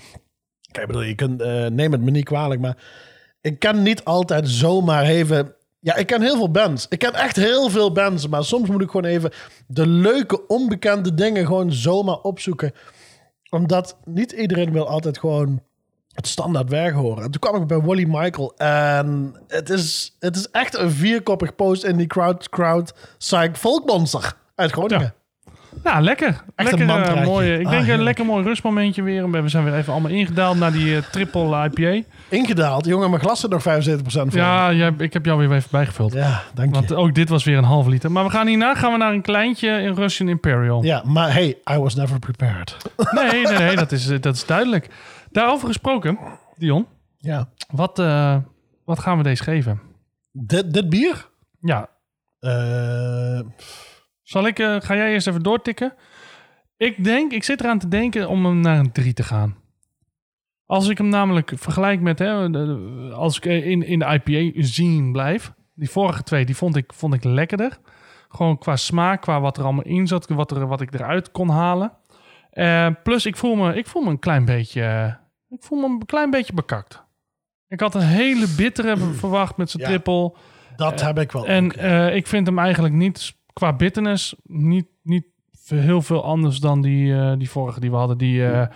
[0.73, 2.77] Kijk, bedoel, je kunt, eh, neem het me niet kwalijk, maar
[3.41, 5.55] ik ken niet altijd zomaar even...
[5.81, 6.87] Ja, ik ken heel veel bands.
[6.89, 9.31] Ik ken echt heel veel bands, maar soms moet ik gewoon even
[9.67, 12.73] de leuke, onbekende dingen gewoon zomaar opzoeken.
[13.51, 15.63] Omdat niet iedereen wil altijd gewoon
[16.17, 17.25] het standaard werk horen.
[17.25, 21.55] En toen kwam ik bij Wally Michael en het is, het is echt een vierkoppig
[21.55, 25.15] post in die crowd, crowd psych folkmonster uit Groningen.
[25.83, 26.29] Nou, lekker.
[26.29, 27.25] Echt lekker een eh, mantraatje.
[27.25, 27.53] mooi.
[27.55, 29.31] Ik Ah, denk een lekker mooi rustmomentje weer.
[29.31, 32.07] We zijn weer even allemaal ingedaald naar die eh, triple IPA.
[32.29, 32.87] Ingedaald.
[32.87, 33.65] Jongen, mijn glas zit nog 75%
[34.05, 34.27] voor.
[34.31, 36.13] Ja, jij, ik heb jou weer even bijgevuld.
[36.13, 36.75] ja dank je.
[36.75, 38.13] Want ook dit was weer een half liter.
[38.13, 40.83] Maar we gaan hierna gaan we naar een kleintje in Russian Imperial.
[40.83, 42.77] ja, maar hey, I was never prepared.
[43.11, 44.89] Nee, nee, nee, dat is, eh, dat is duidelijk.
[45.37, 46.19] Daarover gesproken,
[46.55, 46.87] Dion.
[47.19, 47.49] ja.
[47.71, 48.37] Wat, eh,
[48.85, 49.81] wat gaan we deze geven?
[50.33, 51.29] Dit, dit bier?
[51.61, 51.89] Ja,
[52.39, 53.41] Eh,
[54.23, 55.95] zal ik, eh, ga jij eerst even doortikken?
[56.77, 59.57] Ik denk, ik zit eraan te denken om hem naar een 3 te gaan.
[60.67, 62.49] Als ik hem namelijk vergelijk met, hè,
[63.13, 65.53] als ik in, in de IPA zien blijf.
[65.75, 67.79] Die vorige twee, die vond ik, vond ik lekkerder.
[68.29, 71.49] Gewoon qua smaak, qua wat er allemaal in zat, wat, er, wat ik eruit kon
[71.49, 71.93] halen.
[73.03, 75.17] Plus, ik voel, me, ik voel me een klein beetje,
[75.49, 77.05] ik voel me een klein beetje bekakt.
[77.69, 79.89] Ik had een hele bittere verwacht met zijn Ja.
[79.89, 80.35] triple.
[80.77, 81.47] dat heb ik wel.
[81.47, 85.25] En eh, ik vind hem eigenlijk niet, qua bitterness, niet, niet
[85.67, 88.19] heel veel anders dan die, eh, die vorige die we hadden.
[88.19, 88.67] Die, eh,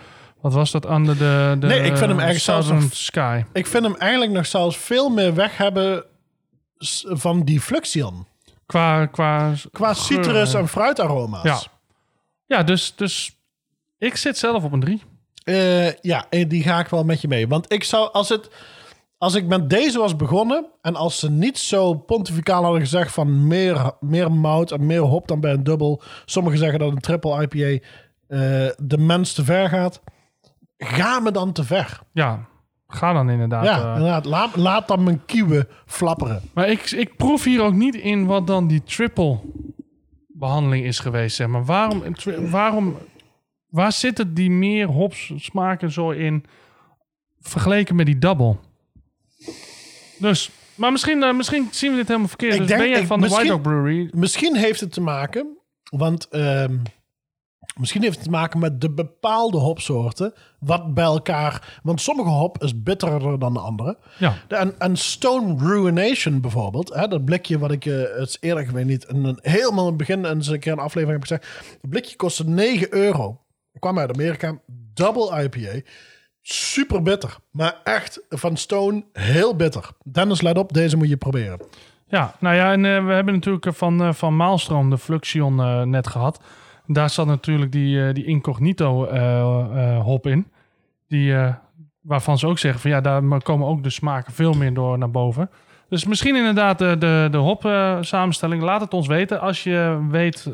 [0.41, 0.89] wat was dat?
[0.89, 3.43] Under de, de Nee, ik vind hem eigenlijk zelfs nog- Sky.
[3.53, 6.03] Ik vind hem eigenlijk nog zelfs veel meer weg hebben
[7.03, 8.25] van die Fluxion.
[8.65, 11.43] Qua, qua, Qua citrus en fruitaroma's.
[11.43, 11.59] Ja.
[12.45, 13.37] Ja, dus, dus
[13.97, 15.01] ik zit zelf op een 3.
[15.43, 17.47] Eh, ja, eh, die ga ik wel met je mee.
[17.47, 18.49] Want ik zou, als het,
[19.17, 23.47] als ik met deze was begonnen en als ze niet zo pontificaal hadden gezegd van
[23.47, 26.01] meer, meer mout en meer hop dan bij een dubbel.
[26.25, 27.85] Sommigen zeggen dat een triple IPA
[28.27, 28.39] eh,
[28.77, 30.01] de mens te ver gaat.
[30.77, 31.99] Ga me dan te ver.
[32.11, 32.47] Ja,
[32.87, 33.65] ga dan inderdaad.
[33.65, 34.25] ja, inderdaad.
[34.25, 36.41] Laat, laat dan mijn kieuwen flapperen.
[36.53, 39.39] Maar ik, ik proef hier ook niet in wat dan die triple
[40.27, 41.35] behandeling is geweest.
[41.35, 41.65] Zeg maar.
[41.65, 42.03] waarom,
[42.49, 42.97] waarom,
[43.71, 46.45] waar zitten die meer hops smaken zo in
[47.39, 48.55] vergeleken met die double?
[50.19, 52.53] Dus, maar misschien, eh, misschien zien we dit helemaal verkeerd.
[52.53, 54.09] Ik dus denk- ben jij ik- van de White Dog Brewery?
[54.13, 56.77] Misschien heeft het te maken, want ehm,
[57.79, 60.33] misschien heeft het te maken met de bepaalde hopsoorten.
[60.59, 63.97] Wat bij elkaar, want sommige hop is bitterder dan de andere.
[64.17, 68.65] Ja, En, en Stone Ruination bijvoorbeeld, hè, dat blikje wat ik eh, het is eerder
[68.65, 71.77] geweest niet, een, helemaal in het begin eens een keer een aflevering heb gezegd.
[71.81, 73.39] Het blikje kostte 9 euro.
[73.79, 74.59] Kwam uit Amerika,
[74.93, 75.89] double IPA.
[76.41, 79.89] Super bitter, maar echt van Stone heel bitter.
[80.03, 81.61] Dennis, let op, deze moet je proberen.
[82.07, 85.55] ja, nou ja, en eh, we hebben natuurlijk eh, van, eh, van Maalstroom de Fluxion
[85.89, 86.41] net gehad.
[86.85, 89.05] Daar zat natuurlijk die, die incognito
[90.01, 90.47] hop in.
[91.07, 91.35] Die,
[92.01, 95.11] waarvan ze ook zeggen van ja, daar komen ook de smaken veel meer door naar
[95.11, 95.49] boven.
[95.89, 97.61] Dus misschien inderdaad de, de, de hop
[98.01, 98.61] samenstelling.
[98.61, 100.51] Laat het ons weten als je weet,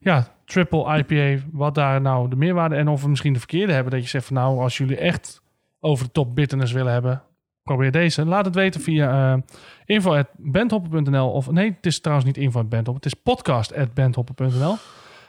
[0.00, 3.92] ja, triple IPA, wat daar nou de meerwaarde en of we misschien de verkeerde hebben.
[3.92, 5.42] Dat je zegt van nou, als jullie echt
[5.80, 7.22] over de top bitterness willen hebben,
[7.62, 8.24] probeer deze.
[8.24, 9.40] Laat het weten via eh
[9.86, 14.76] info.bandhoppen.nl of nee, het is trouwens niet info.bandhoppen, het is podcast.bandhoppen.nl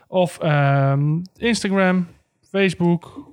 [0.08, 2.08] of ehm, Instagram,
[2.50, 3.32] Facebook,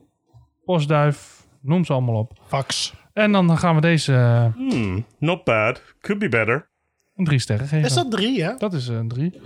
[0.64, 2.32] Postduif, noem ze allemaal op.
[2.46, 2.94] Fax.
[3.12, 5.82] En dan gaan we deze eh, Hmm, not bad.
[6.00, 6.68] Could be better.
[7.16, 7.84] een drie sterren geven.
[7.86, 8.54] Is dat drie, hè?
[8.56, 9.40] Dat is een drie.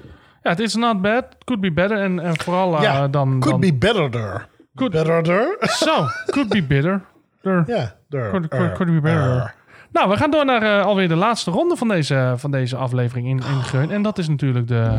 [0.46, 1.24] Ja, het is not bad.
[1.44, 1.98] Could be better.
[1.98, 3.28] En, en vooral eh, Ja, dan...
[3.28, 4.46] Could dan, be betterder.
[4.74, 5.56] Could- Betterder?
[5.60, 7.02] Zo, could be bitter.
[7.42, 7.62] Er.
[7.66, 8.30] ja, der.
[8.30, 9.54] Could, could, could be better.
[9.92, 13.26] Nou, we gaan door naar eh, alweer de laatste ronde van deze, van deze aflevering
[13.26, 13.90] in, in Geun.
[13.90, 14.98] En dat is natuurlijk de...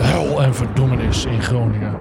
[0.00, 1.98] Hel en verdommenis in Groningen.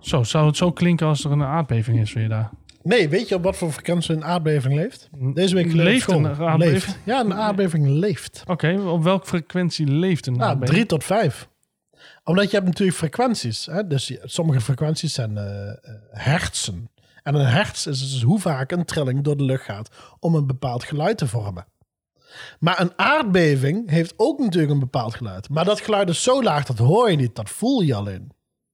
[0.00, 2.50] Zo, zou het zo klinken als er een aardbeving is weer daar?
[2.84, 5.08] Nee, weet je op wat voor frequentie een aardbeving leeft?
[5.34, 6.72] Deze week Leeft een aardbeving?
[6.72, 6.98] Leeft.
[7.04, 8.42] Ja, een aardbeving leeft.
[8.46, 10.76] Oké, op welke frequentie leeft een Nou, aardbeving?
[10.76, 11.48] drie tot vijf.
[12.24, 13.66] Omdat je hebt natuurlijk frequenties.
[13.66, 13.86] Hè?
[13.86, 15.76] Dus sommige frequenties zijn eh, eh,
[16.10, 16.90] hertzen.
[17.22, 20.46] En een hertz is dus hoe vaak een trilling door de lucht gaat om een
[20.46, 21.66] bepaald geluid te vormen.
[22.58, 25.48] Maar een aardbeving heeft ook natuurlijk een bepaald geluid.
[25.48, 27.34] Maar dat geluid is zo laag, dat hoor je niet.
[27.34, 28.30] Dat voel je alleen.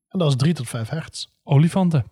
[0.08, 1.26] En dat is 3 tot 5 hertz.
[1.42, 2.04] Olifanten.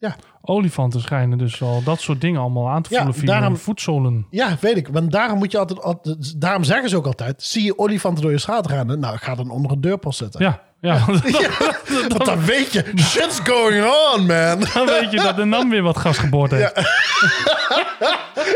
[0.00, 0.16] Ja.
[0.42, 3.58] Olifanten schijnen dus al dat soort dingen allemaal aan te Ja, voelen via daarom- hun
[3.60, 4.26] voetzolen.
[4.30, 4.88] Ja, weet ik.
[4.88, 8.30] Want daarom moet je altijd, altijd- Daarom zeggen ze ook altijd: zie je olifanten door
[8.32, 8.98] je straat rennen?
[9.00, 10.42] Nou, ga dan onder een deurpost zitten.
[10.42, 11.22] Ja, Ja, want
[12.08, 14.66] Want dan weet je, shit's going on, man.
[14.74, 16.72] dan weet je dat de NAM weer wat gas geboord heeft.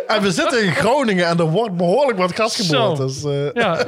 [0.07, 2.97] En we zitten in Groningen en er wordt behoorlijk wat gas geboord.
[2.97, 3.85] Dus, eh, Ja,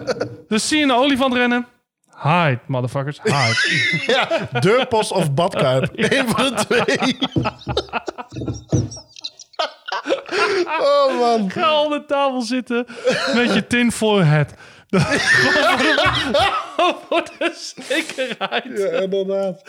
[0.48, 1.66] dus zie je een olifant rennen?
[2.22, 3.56] Hide, motherfuckers, hide.
[4.12, 5.90] ja, deurpost of badkuip.
[6.12, 7.18] Eén van de twee.
[10.80, 11.50] oh man.
[11.50, 12.86] Ga onder de tafel zitten
[13.34, 14.54] met je tin forehead.
[17.08, 18.78] Voor de zekerheid.
[18.78, 19.62] Ja, inderdaad.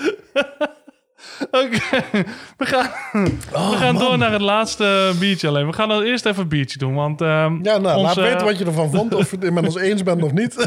[1.52, 1.80] Oké,
[2.58, 2.90] we gaan,
[3.54, 5.66] Oh, we gaan door naar het laatste biertje alleen.
[5.68, 7.22] We gaan dan eerst even een biertje doen, want...
[7.22, 9.14] ehm, Ja, nou, laat weten wat je ervan vond.
[9.14, 10.56] Of je het met ons eens bent of niet.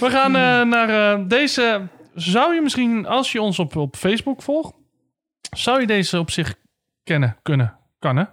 [0.00, 0.88] We gaan eh, naar
[1.18, 1.88] eh, deze...
[2.14, 4.72] Zou je misschien, als je ons op, op Facebook volgt...
[5.56, 6.54] Zou je deze op zich
[7.04, 8.24] kennen, kunnen, kan hè?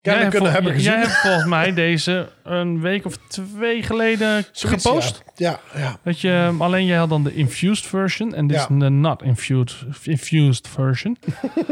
[0.00, 0.92] Kennen hebt kunnen hebben gezien.
[0.92, 5.22] Jij hebt volgens mij deze een week of twee geleden Zoiets, gepost.
[5.34, 5.80] Ja, ja.
[5.80, 5.98] ja.
[6.02, 8.62] Dat je, alleen jij had dan de infused version en dit Ja.
[8.62, 11.16] is de not infused, infused version.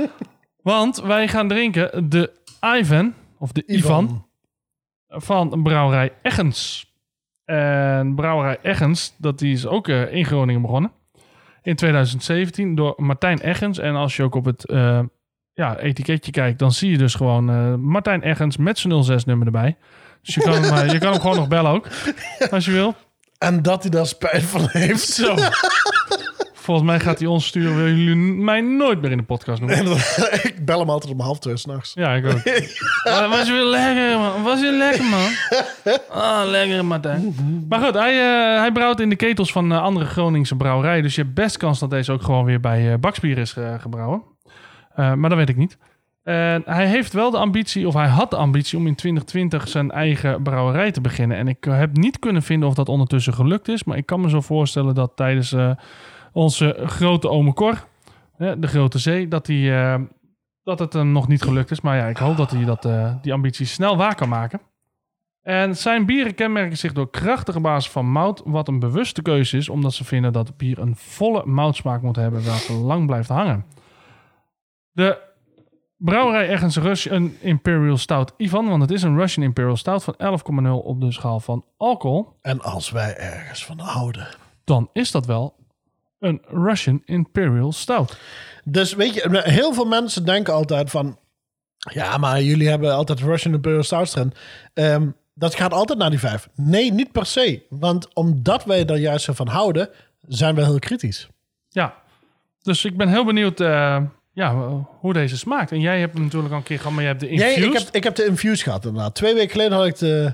[0.63, 2.33] Want wij gaan drinken de
[2.77, 4.27] Ivan, of de Ivan,
[5.09, 6.87] van brouwerij Eggens.
[7.45, 10.93] En brouwerij Eggens, dat die is ook eh, in Groningen begonnen.
[11.63, 13.79] In 2017 door Martijn Eggens.
[13.79, 15.01] En als je ook op het eh,
[15.59, 19.77] ja, etiketje kijkt, dan zie je dus gewoon eh, Martijn Eggens met zijn 06-nummer erbij.
[20.23, 21.87] Dus je kan, hem, eh, je kan hem gewoon nog bellen ook,
[22.51, 22.95] als je wil.
[23.39, 25.09] En dat hij daar spijt van heeft.
[25.09, 25.35] Zo.
[26.53, 27.77] Volgens mij gaat hij ons sturen.
[27.77, 29.97] Willen jullie mij nooit meer in de podcast noemen?
[30.51, 31.95] ik bel hem altijd om half twee s'nachts.
[31.95, 32.43] Ja, ik ook.
[33.31, 34.43] Was je weer lekker, man.
[34.43, 35.31] Was je lekker, man.
[36.09, 37.35] Ah, lekker, Martijn.
[37.69, 41.03] Maar goed, hij, eh, hij brouwt in de ketels van andere Groningse brouwerijen.
[41.03, 44.23] Dus je hebt best kans dat deze ook gewoon weer bij Bakspier is gebrouwen.
[44.99, 45.79] Eh, maar dat weet ik niet.
[46.65, 50.43] Hij heeft wel de ambitie, of hij had de ambitie om in 2020 zijn eigen
[50.43, 51.37] brouwerij te beginnen.
[51.37, 53.85] En ik eh, heb niet kunnen vinden of dat ondertussen gelukt is.
[53.85, 55.71] Maar ik kan me zo voorstellen dat tijdens eh,
[56.33, 57.87] onze grote ome Cor,
[58.39, 59.73] de Grote Zee, dat, die,
[60.63, 61.81] dat het hem nog niet gelukt is.
[61.81, 62.89] Maar ja, ik hoop dat hij dat,
[63.23, 64.61] die ambitie snel waar kan maken.
[65.43, 69.69] En zijn bieren kenmerken zich door krachtige basis van mout, wat een bewuste keuze is,
[69.69, 73.65] omdat ze vinden dat bier een volle moutsmaak moet hebben, welke lang blijft hangen.
[74.99, 75.19] De
[75.97, 80.15] brouwerij ergens Russian Imperial Stout Ivan, want het is een Russian Imperial Stout van
[80.65, 84.29] 11,0 op de schaal van alcohol, En als wij ergens van houden.
[84.65, 85.55] dan is dat wel
[86.19, 88.19] een Russian Imperial Stout.
[88.65, 91.19] Dus weet je, heel veel mensen denken altijd van...
[91.77, 94.33] Ja, maar jullie hebben altijd Russian Imperial Stouts erin.
[94.75, 96.49] Ehm, dat gaat altijd naar die vijf.
[96.55, 97.63] Nee, niet per se.
[97.69, 99.89] Want omdat wij er juist van houden,
[100.21, 101.29] zijn we heel kritisch.
[101.69, 101.95] Ja,
[102.63, 104.03] dus ik ben heel benieuwd eh,
[104.39, 104.55] ja,
[105.01, 105.73] hoe deze smaakt.
[105.73, 107.65] En jij hebt hem natuurlijk al een keer gehad, maar je hebt de Nee, infused.
[107.65, 109.15] ik heb, ik heb de Infuse gehad inderdaad.
[109.15, 110.33] Twee weken geleden had ik de...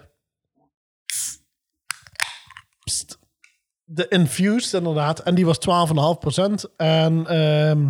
[3.85, 5.19] De Infused inderdaad.
[5.19, 6.77] En die was 12,5%.
[6.77, 7.89] En ehm,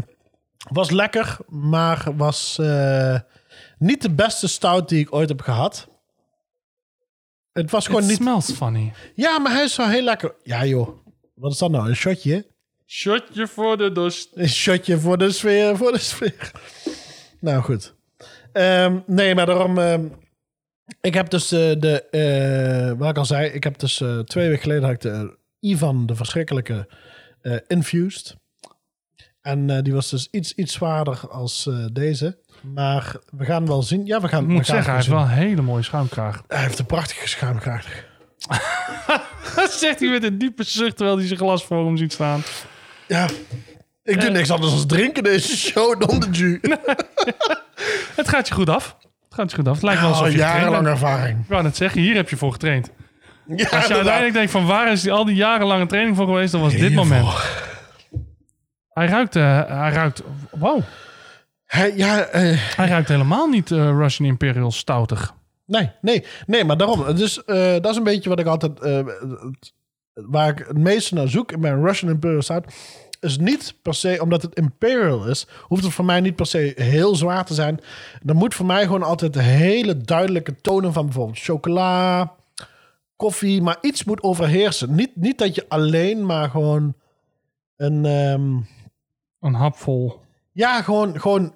[0.72, 3.18] was lekker, maar was eh,
[3.78, 5.88] niet de beste stout die ik ooit heb gehad.
[7.52, 8.16] Het was gewoon It niet...
[8.16, 8.92] smells funny.
[9.14, 10.34] Ja, maar hij is wel heel lekker.
[10.42, 10.88] Ja joh,
[11.34, 11.88] wat is dat nou?
[11.88, 12.46] Een shotje?
[12.86, 14.28] Shotje voor de dorst.
[14.34, 16.50] Een shotje voor de sfeer, voor de sfeer.
[17.40, 17.94] Nou goed.
[18.52, 19.78] Ehm, nee, maar daarom...
[19.78, 20.04] ehm,
[21.00, 22.02] ik heb dus eh, de...
[22.10, 25.38] eh, wat ik al zei, ik heb dus eh, twee weken geleden had ik de
[25.60, 26.88] Ivan, de verschrikkelijke,
[27.42, 28.36] eh, Infused.
[29.40, 32.38] En eh, die was dus iets, iets zwaarder als eh, deze.
[32.60, 34.06] Maar we gaan wel zien.
[34.06, 35.82] Ja, we gaan, Ik we moet gaan zeggen, hij het heeft wel een hele mooie
[35.82, 36.42] schuimkraag.
[36.48, 38.04] Hij heeft een prachtige schuimkraag.
[39.56, 42.42] Dat zegt hij met een diepe zucht terwijl hij zijn glas voor hem ziet staan.
[43.08, 43.28] Ja,
[44.02, 46.60] ik doe niks anders dan drinken deze show dan de ju.
[48.16, 48.96] Het gaat je goed af.
[49.24, 49.74] Het gaat je goed af.
[49.74, 51.38] Het lijkt wel alsof je jarenlange ervaring.
[51.40, 52.90] Ik wou net zeggen, hier heb je voor getraind.
[53.46, 53.90] Ja, Als je inderdaad.
[53.96, 56.80] uiteindelijk denkt van waar is die, al die jarenlange training voor geweest, dan was dit
[56.80, 57.06] Hiervoor.
[57.06, 57.26] moment.
[58.88, 60.80] Hij ruikt, eh, hij ruikt, wow,
[61.66, 65.34] Hij, ja, eh, hij ruikt helemaal niet eh, Russian Imperial stoutig.
[65.66, 67.14] nee, nee, nee, maar daarom.
[67.16, 69.72] Dus eh, dat is een beetje wat ik altijd, eh, het-
[70.14, 72.72] waar ik het meeste naar zoek in mijn Russian Imperial Stout.
[73.20, 76.72] Is niet per se, omdat het Imperial is, hoeft het voor mij niet per se
[76.76, 77.80] heel zwaar te zijn.
[78.26, 82.32] Er moet voor mij gewoon altijd hele duidelijke tonen van bijvoorbeeld chocola,
[83.16, 84.94] koffie, maar iets moet overheersen.
[84.94, 86.94] Niet, niet dat je alleen maar gewoon
[87.76, 88.04] een.
[88.06, 88.56] ehm,
[89.40, 90.20] Een hap vol.
[90.52, 91.54] Ja, gewoon, gewoon.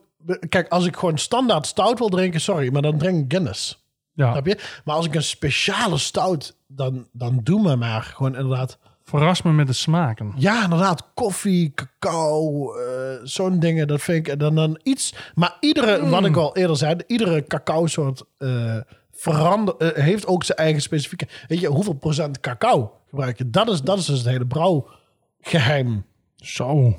[0.49, 3.87] Kijk, als ik gewoon standaard stout wil drinken, sorry, maar dan drink ik Guinness.
[4.13, 4.59] Ja, Snap je?
[4.85, 8.79] Maar als ik een speciale stout, dan, dan doe me maar gewoon inderdaad.
[9.05, 10.33] verras me met de smaken.
[10.37, 13.87] Ja, inderdaad, koffie, cacao, eh, zo'n dingen.
[13.87, 15.14] Dat vind ik dan, dan iets.
[15.35, 18.77] Maar iedere, wat ik al eerder zei, iedere cacao soort eh,
[19.12, 21.29] verander, eh, heeft ook zijn eigen specifieke...
[21.47, 23.51] Weet je, hoeveel procent cacao gebruik je?
[23.51, 26.05] Dat is, dat is dus het hele brouwgeheim.
[26.37, 26.97] Zo,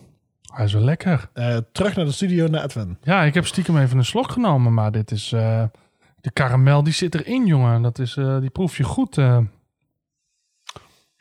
[0.54, 1.30] hij is wel lekker.
[1.34, 2.98] Eh, terug naar de studio, naar Edwin.
[3.02, 5.32] Ja, ik heb stiekem even een slok genomen, maar dit is...
[5.32, 5.64] eh,
[6.22, 7.82] de karamel die zit erin, jongen.
[7.82, 9.18] Dat is, eh, die proef je goed.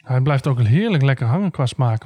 [0.08, 2.04] Hij blijft ook heerlijk lekker hangen qua smaak.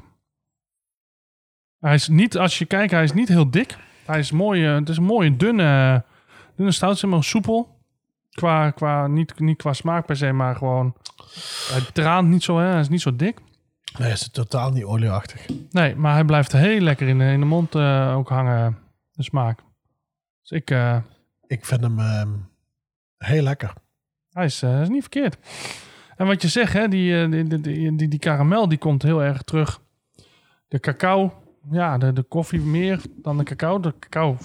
[1.78, 3.76] Hij is niet, als je kijkt, hij is niet heel dik.
[4.06, 6.04] Hij is mooi, eh, het is een mooie dunne,
[6.56, 7.80] dunne stout, zeg maar soepel.
[8.30, 10.94] Qua, qua, niet, niet qua smaak per se, maar gewoon...
[11.68, 12.66] Hij traant niet zo, hè?
[12.66, 13.40] hij is niet zo dik.
[13.98, 15.46] Nee, is het totaal niet olieachtig.
[15.70, 18.78] Nee, maar hij blijft heel lekker in de, in de mond eh, ook hangen,
[19.12, 19.60] de smaak.
[20.40, 20.96] Dus ik, eh,
[21.46, 22.30] Ik vind hem ehm,
[23.16, 23.72] heel lekker.
[24.30, 25.36] hij is, hij is niet verkeerd.
[26.22, 29.02] En wat je zegt, hè, die, eh, die, die, die, die, die karamel die komt
[29.02, 29.80] heel erg terug.
[30.68, 31.32] De cacao,
[31.70, 33.80] ja, de, de koffie meer dan de cacao.
[33.80, 34.36] De cacao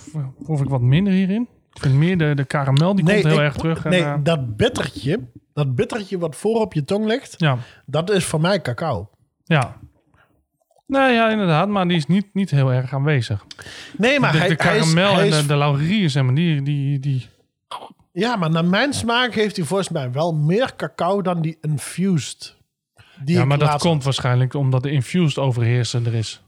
[0.43, 1.47] proef ik wat minder hierin.
[1.73, 3.83] Ik vind meer de, de karamel, die komt heel ik- erg terug.
[3.85, 5.19] En, Nee, eh, dat bittertje,
[5.53, 9.09] dat bittertje wat voor op je tong ligt, ja, dat is voor mij cacao.
[9.43, 9.77] ja.
[10.87, 13.45] Nee, ja, inderdaad, maar die is niet, niet heel erg aanwezig.
[13.97, 16.61] Nee, maar de, hij, de hij is- karamel en de, de laurier, zeg maar, die,
[16.61, 17.29] die, die,
[18.19, 22.55] Ja, maar naar mijn smaak heeft hij volgens mij wel meer cacao dan die infused.
[23.23, 26.41] Die Ja, ik maar dat laatst- komt waarschijnlijk omdat de infused overheersender is.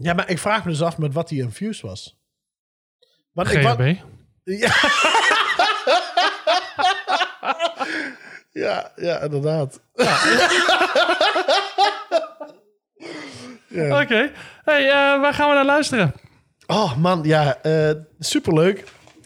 [0.00, 2.18] Ja, maar ik vraag me dus af met wat die infused was.
[3.32, 3.78] Want ik GHB.
[3.78, 3.94] wa-
[4.44, 4.74] Ja.
[8.64, 9.80] ja, ja, inderdaad.
[14.02, 14.30] Oké.
[14.64, 16.12] Hey, eh, waar gaan we naar luisteren?
[16.66, 18.84] Oh man, ja, eh, superleuk.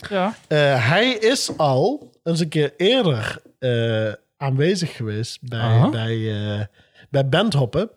[0.09, 0.35] Ja.
[0.49, 5.89] Eh, hij is al eens een keer eerder eh, aanwezig geweest bij, Aha.
[5.89, 6.65] bij, eh,
[7.11, 7.91] bij Bandhoppen.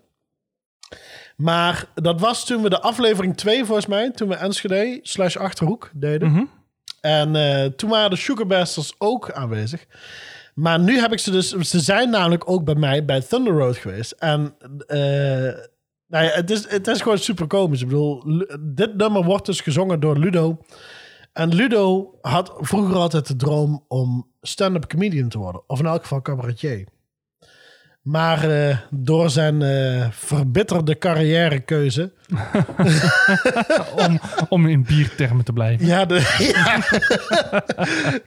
[1.36, 5.92] Maar dat was toen we de aflevering 2, volgens mij, toen we Enschede slash Achterhoek
[5.94, 6.32] deden.
[6.32, 6.44] Mhm.
[7.02, 9.86] En toen waren de Sugarbusters ook aanwezig.
[10.54, 11.50] Maar nu heb ik ze dus...
[11.50, 14.12] Ze zijn namelijk ook bij mij bij Thunder Road geweest.
[14.12, 14.56] En
[14.88, 14.98] eh,
[16.08, 17.82] nou ja, het, is, het is gewoon super komisch.
[17.82, 18.24] Ik bedoel,
[18.60, 20.58] dit nummer wordt dus gezongen door Ludo.
[21.34, 25.62] En Ludo had vroeger altijd de droom om stand-up comedian te worden.
[25.68, 26.88] Of in elk geval cabaretier.
[28.02, 32.14] Maar eh, door zijn eh, verbitterde carrièrekeuze...
[34.08, 34.20] Om,
[34.50, 35.86] om in biertermen te blijven.
[35.86, 36.16] Ja, de,
[36.54, 36.84] ja.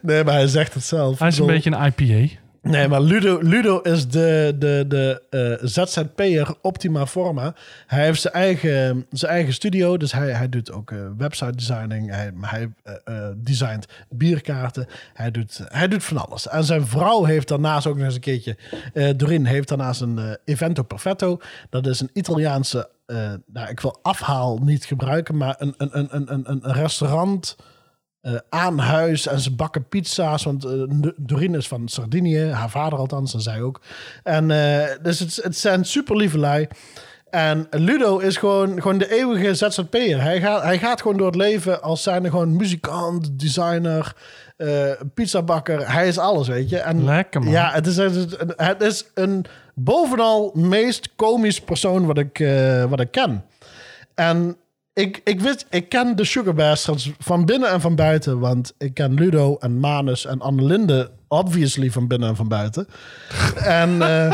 [0.01, 1.19] nee, maar hij zegt het zelf.
[1.19, 2.35] Hij is een bedoel- beetje een IPA.
[2.67, 7.55] Nee, maar Ludo, Ludo is de, de, de eh, ZZP'er Optima Forma.
[7.87, 12.09] Hij heeft zijn eigen, zijn eigen studio, dus hij, hij doet ook eh, website designing.
[12.09, 12.69] Hij, hij
[13.03, 14.87] eh, designt bierkaarten.
[15.13, 16.47] Hij doet, hij doet van alles.
[16.47, 18.57] En zijn vrouw heeft daarnaast ook nog eens een keertje...
[19.15, 21.39] Doreen heeft daarnaast een Evento Perfetto.
[21.69, 22.89] Dat is een Italiaanse...
[23.45, 27.55] nou, ik wil afhaal niet gebruiken, maar een, een, een, een, een restaurant
[28.27, 30.43] eh, aan huis en ze bakken pizza's.
[30.43, 33.81] Want eh, N- Doreen is van Sardinië, haar vader althans, en zij ook.
[34.23, 36.67] En eh, dus het, het zijn super lieve lui.
[37.29, 40.21] En Ludo is gewoon, gewoon de eeuwige ZZP'er.
[40.21, 44.15] Hij gaat, hij gaat gewoon door het leven als zijnde gewoon muzikant, designer,
[44.57, 45.91] eh pizzabakker.
[45.91, 46.77] Hij is alles, weet je.
[46.77, 47.51] En Lekker, man.
[47.51, 48.25] Ja, het is, het, is-
[48.55, 53.45] het is een bovenal meest komisch persoon wat ik, eh, wat ik ken.
[54.15, 54.57] En
[54.97, 56.77] ik, ik, wist, ik ken de Sugar
[57.19, 58.39] van binnen en van buiten.
[58.39, 62.87] Want ik ken Ludo en Manus en Annelinde obviously van binnen en van buiten.
[63.81, 64.33] en eh,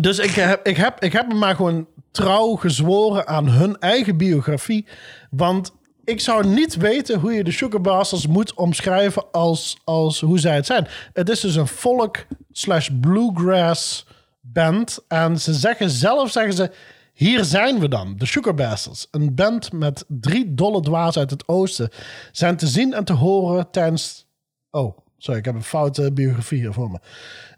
[0.00, 4.16] dus ik heb, ik, heb, ik heb me maar gewoon trouw gezworen aan hun eigen
[4.16, 4.86] biografie.
[5.30, 5.72] Want
[6.04, 10.66] ik zou niet weten hoe je de Sugar moet omschrijven als, als hoe zij het
[10.66, 10.86] zijn.
[11.12, 14.06] Het is dus een folk slash bluegrass
[14.40, 14.98] band.
[15.08, 16.70] En ze zeggen zelf, zeggen ze...
[17.14, 18.78] Hier zijn we dan, de Sugar.
[19.10, 21.88] Een band met drie dolle dwaas uit het oosten.
[22.32, 24.26] Zijn te zien en te horen tijdens...
[24.70, 26.98] Oh, sorry, ik heb een foute biografie hier voor me.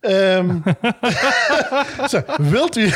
[0.00, 0.58] Ehm,
[2.50, 2.92] wilt, u,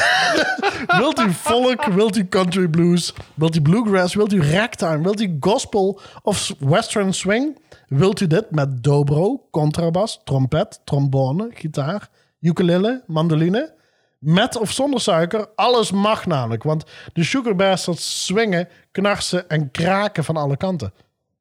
[1.01, 5.37] wilt u folk, wilt u country blues, wilt u bluegrass, wilt u ragtime, wilt u
[5.41, 7.59] gospel of western swing?
[7.89, 12.09] Wilt u dit met dobro, contrabas, trompet, trombone, gitaar,
[12.41, 13.79] ukulele, mandoline?
[14.21, 16.63] Met of zonder suiker, alles mag namelijk.
[16.63, 20.93] Want de Sugar Bastards swingen, knarsen en kraken van alle kanten.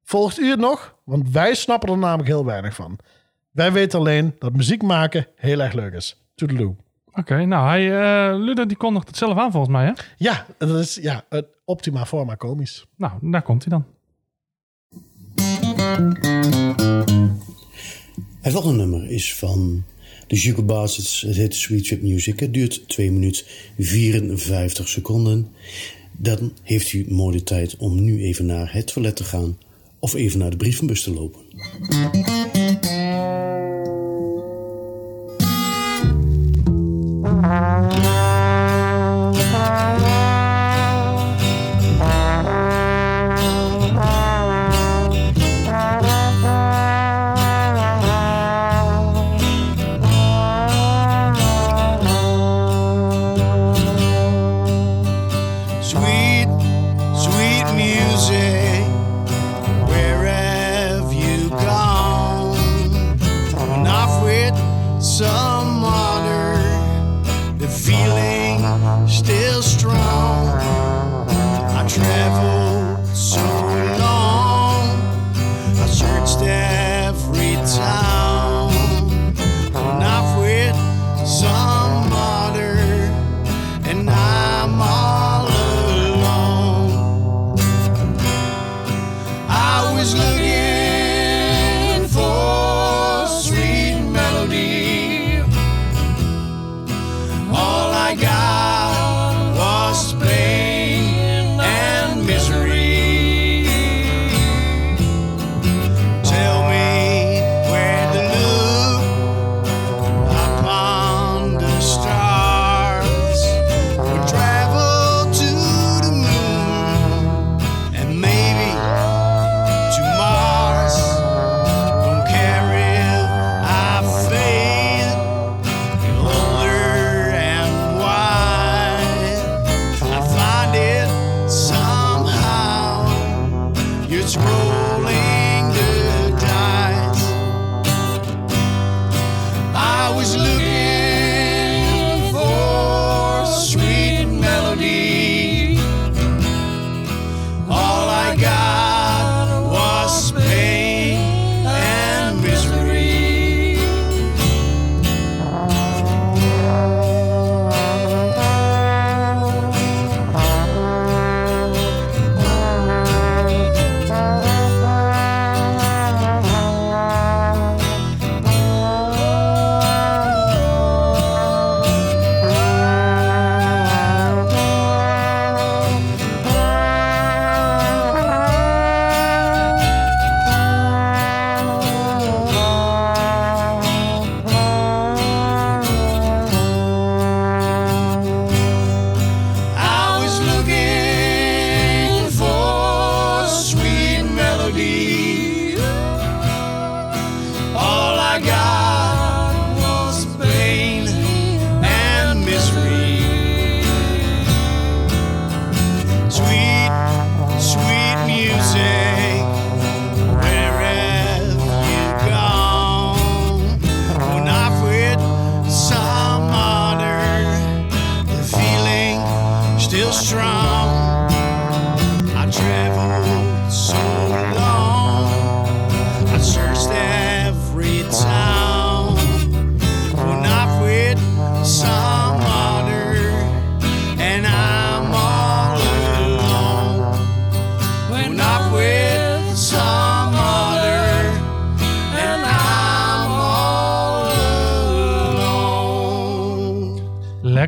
[0.03, 0.95] Volgt u het nog?
[1.03, 2.99] Want wij snappen er namelijk heel weinig van.
[3.51, 6.23] Wij weten alleen dat muziek maken heel erg leuk is.
[6.35, 6.75] Toedeloe.
[7.13, 9.91] Oké, nou, hij, eh Ludo die kondigt het zelf aan volgens mij, hè?
[10.17, 12.85] Ja, dat is ja, het optima forma komisch.
[12.95, 13.85] Nou, daar komt hij dan.
[18.41, 19.83] Het volgende nummer is van
[20.29, 22.39] de Juke Basis, het heet Sweet Chip Music.
[22.39, 23.45] Het duurt 2 minuten
[23.77, 25.47] 54 seconden.
[26.17, 29.57] Dan heeft u mooi de tijd om nu even naar het toilet te gaan
[29.99, 31.41] of even naar de brievenbus te lopen.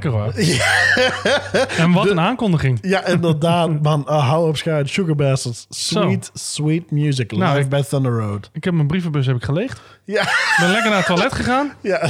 [0.03, 0.33] Lekker hoor.
[1.77, 2.79] En wat een aankondiging.
[2.81, 4.05] Ja, inderdaad, man.
[4.07, 4.89] Uh, hou op schuit.
[4.89, 5.65] Sugar Bastards.
[5.69, 7.31] Sweet, sweet music.
[7.31, 8.49] Live Nou, bij Thunder Road.
[8.53, 9.81] Ik heb mijn brievenbus heb ik geleegd.
[10.11, 11.71] Ja, Ik ben lekker naar het toilet gegaan.
[11.81, 12.09] ja.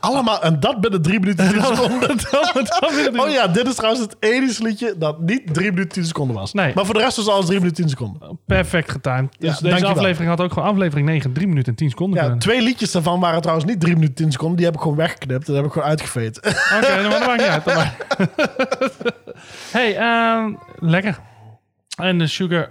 [0.00, 0.42] allemaal.
[0.42, 3.20] En dat binnen drie minuten en tien seconden.
[3.20, 6.52] Oh ja, dit is trouwens het enige liedje dat niet drie minuten 10 seconden was.
[6.52, 6.72] Nee.
[6.74, 8.38] Maar voor de rest was alles drie minuten 10 seconden.
[8.46, 9.34] Perfect getimed.
[9.38, 12.22] Dus Ja, deze aflevering had ook gewoon aflevering 9, 3 minuten en 10 seconden Ja,
[12.22, 12.38] kunnen.
[12.40, 14.56] twee liedjes daarvan waren trouwens niet drie minuten 10 seconden.
[14.56, 15.46] Die heb ik gewoon weggeknipt.
[15.46, 16.42] Dat heb ik gewoon uitgeveten.
[16.44, 17.64] Oké, dan maar dat maakt niet uit.
[17.64, 18.06] dat maakt-
[19.76, 21.18] hey, ehm, lekker.
[21.96, 22.70] En de sugar...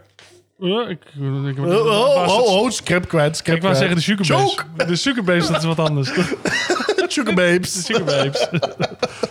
[0.60, 0.99] Ik,
[1.47, 3.38] ik, Oh, oh, oh, oh, script kwijt.
[3.38, 4.20] Script ik wou zeggen de kwijt.
[4.26, 4.86] sugarbase.
[4.88, 6.12] De sugarbase, dat is wat anders.
[7.08, 7.86] Sugar Babes.
[7.86, 8.49] Sugarbabes.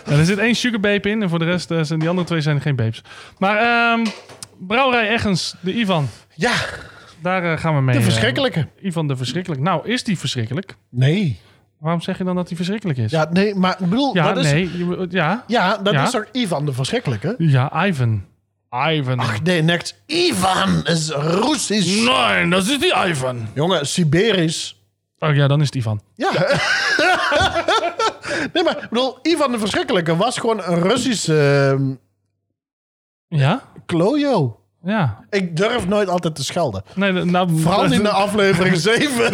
[0.05, 2.41] en er zit één sugarbabe in en voor de rest eh, zijn die andere twee
[2.41, 3.01] zijn geen babes.
[3.37, 4.05] Maar ehm
[4.59, 6.07] Brouwerij Eggens, de Ivan.
[6.35, 6.53] Ja,
[7.21, 7.93] Daar eh, gaan we mee.
[7.95, 8.67] de eh, verschrikkelijke.
[8.81, 9.61] Ivan de Verschrikkelijk.
[9.61, 10.75] Nou, is die verschrikkelijk?
[10.89, 11.39] Nee.
[11.79, 13.11] Waarom zeg je dan dat die verschrikkelijk is?
[13.11, 14.51] Ja, nee, maar ik bedoel, Ja, dat is...
[14.51, 14.69] nee.
[15.09, 16.03] ja, Ja, dat Ja.
[16.03, 17.35] is toch Ivan de verschrikkelijke?
[17.37, 18.23] ja, Ivan.
[18.71, 19.19] Ivan.
[19.19, 19.95] Ach nee, next.
[20.05, 22.05] Ivan is Russisch.
[22.05, 23.47] nee, dat is die Ivan.
[23.53, 24.81] Jongen, Siberisch.
[25.19, 26.01] Oh ja, dan is het Ivan.
[26.15, 26.31] Ja.
[28.53, 31.91] nee, maar ik bedoel, Ivan de Verschrikkelijke was gewoon een Russische ehm,
[33.39, 33.61] Ja?
[33.85, 34.59] klojo.
[34.83, 35.19] Ja.
[35.29, 36.83] Ik durf nooit altijd te schelden.
[36.95, 39.33] Nee, nou, Vooral in de aflevering 7.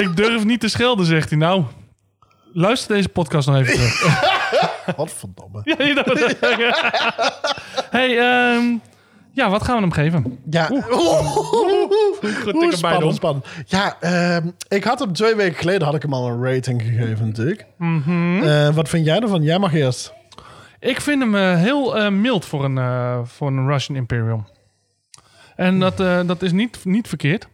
[0.00, 1.38] ik durf niet te schelden, zegt hij.
[1.38, 1.64] Nou,
[2.52, 4.34] luister deze podcast nog even terug.
[4.96, 5.60] Wat verdomme.
[5.64, 6.38] Ja, je dacht het.
[7.90, 8.64] hey, ehm,
[9.32, 10.38] ja, wat gaan we hem geven?
[10.50, 10.64] Ja.
[10.64, 12.72] Goed, Oeh, erbij doen.
[12.72, 13.46] spannend, spannend.
[13.66, 17.26] Ja, ehm, ik had hem twee weken geleden had ik hem al een rating gegeven
[17.26, 17.66] natuurlijk.
[17.78, 18.42] Mhm.
[18.42, 19.42] Eh, wat vind jij ervan?
[19.42, 20.12] Jij mag eerst.
[20.80, 24.44] Ik vind hem eh, heel eh, mild voor een, voor een Russian Imperial.
[25.56, 25.96] En dat,
[26.26, 27.48] dat is niet, niet verkeerd.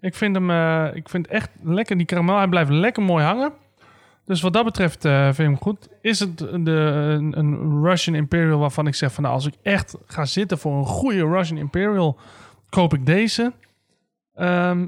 [0.00, 0.50] Ik vind hem
[0.94, 2.36] ik vind echt lekker, die karamel.
[2.36, 3.52] Hij blijft lekker mooi hangen.
[4.26, 5.88] Dus wat dat betreft eh, vind ik hem goed.
[6.00, 9.22] Is het de, een, een Russian Imperial waarvan ik zeg van...
[9.22, 12.18] Nou, als ik echt ga zitten voor een goede Russian Imperial...
[12.68, 13.52] koop ik deze.
[14.34, 14.86] Ehm,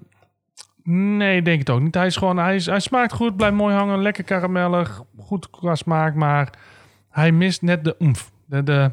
[1.16, 1.94] nee, denk het ook niet.
[1.94, 4.02] Hij, is gewoon, hij, is, hij smaakt goed, blijft mooi hangen.
[4.02, 6.14] Lekker karamellig, goed qua smaak.
[6.14, 6.52] Maar
[7.10, 8.30] hij mist net de oemf.
[8.46, 8.90] De, de,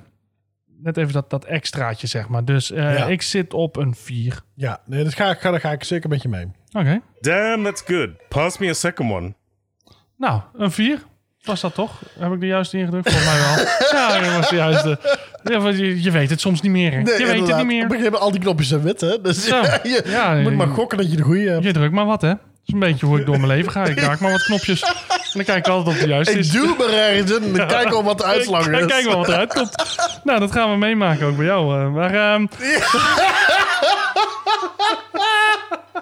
[0.82, 2.46] net even dat, dat extraatje, zeg maar.
[2.46, 3.06] Dus eh, Ja.
[3.06, 4.42] ik zit op een 4.
[4.54, 6.48] Ja, nee, dat ga, ik- ga, daar ga ik zeker met je mee.
[6.72, 7.02] Oké.
[7.20, 8.10] Damn, that's good.
[8.30, 9.34] Pass me a second one.
[10.18, 11.00] Nou, een 4.
[11.44, 11.92] Was dat toch?
[12.20, 13.12] Heb ik de juiste ingedrukt?
[13.12, 13.66] Volgens mij wel.
[14.00, 15.00] ja, dat was de juiste.
[15.44, 16.92] Ja, je, je weet het soms niet meer.
[16.92, 16.98] hè.
[16.98, 17.82] je weet het niet Op een meer.
[17.82, 19.22] gegeven moment al die knopjes zijn wit, hè?
[19.22, 19.62] Dus Zo.
[19.84, 21.64] je Ja, moet maar gokken dat je de goede hebt.
[21.64, 22.28] Je drukt maar wat, hè?
[22.30, 23.86] Dat is een beetje hoe ik door mijn leven ga.
[23.86, 24.82] Ik raak maar wat knopjes.
[24.82, 24.94] En
[25.34, 26.50] dan kijk ik altijd of de juiste Ik is.
[26.52, 28.86] doe maar ergens in en dan kijk wel wat de uitslag is.
[28.86, 29.76] kijk wel wat eruit komt.
[30.24, 31.80] Nou, dat gaan we meemaken ook bij jou.
[31.82, 31.92] eh.
[31.94, 32.80] Maar ehm, Ja,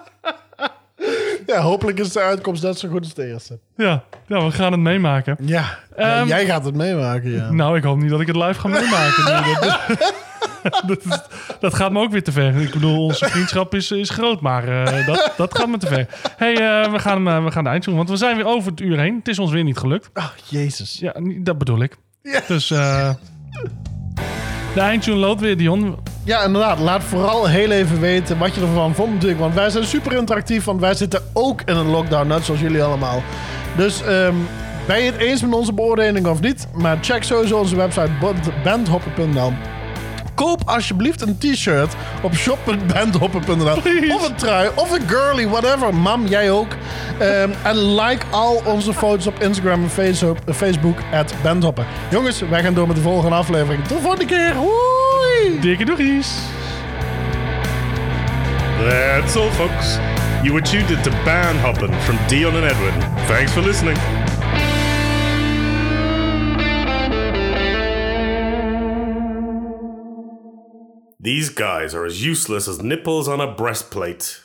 [1.70, 3.58] hopelijk is de uitkomst net zo goed als de eerste.
[3.76, 5.36] ja, ja, we gaan het meemaken.
[5.40, 7.50] Ja, ja, Ehm, jij gaat het meemaken, ja.
[7.50, 9.24] Nou, ik hoop niet dat ik het live ga meemaken.
[9.24, 9.54] Nee,
[10.62, 11.20] dat, dat, is-
[11.60, 12.56] dat gaat me ook weer te ver.
[12.60, 16.06] Ik bedoel, onze vriendschap is, is groot, maar eh, dat, dat gaat me te ver.
[16.36, 18.70] hey, eh, we, gaan, eh, we gaan de eind doen, want we zijn weer over
[18.70, 19.14] het uur heen.
[19.16, 20.10] Het is ons weer niet gelukt.
[20.12, 20.98] Ach, Ah, jezus.
[21.00, 21.96] Ja, dat bedoel ik.
[22.22, 22.40] Ja.
[22.48, 22.72] Dus
[24.74, 25.96] de eindtune loopt weer, Dion.
[26.24, 26.78] Ja, inderdaad.
[26.78, 29.40] Laat vooral heel even weten wat je ervan vond natuurlijk.
[29.40, 32.82] Want wij zijn super interactief, want wij zitten ook in een lockdown, net zoals jullie
[32.82, 33.22] allemaal.
[33.76, 34.34] Dus ehm,
[34.86, 36.66] ben je het eens met onze beoordeling of niet?
[36.72, 39.52] Maar check sowieso onze website band- bandhopper.nl.
[40.34, 43.76] Koop alsjeblieft een t-shirt op shop.bandhopper.nl.
[44.14, 45.94] Of een trui, of een girly, whatever.
[45.94, 46.72] Mam, jij ook.
[47.18, 51.86] Ehm, en like al onze foto's op Instagram en Facebook, Facebook at bandhopper.
[52.10, 53.84] Jongens, wij gaan door met de volgende aflevering.
[53.84, 54.54] Tot de volgende keer.
[54.54, 55.60] Hoi!
[55.60, 56.28] Dikke doegies.
[58.88, 59.98] That's all, folks.
[60.42, 62.94] You were tuned into Band Hoppin' from Dion and Edwin.
[63.26, 63.96] Thanks for listening.
[71.24, 74.43] These guys are as useless as nipples on a breastplate.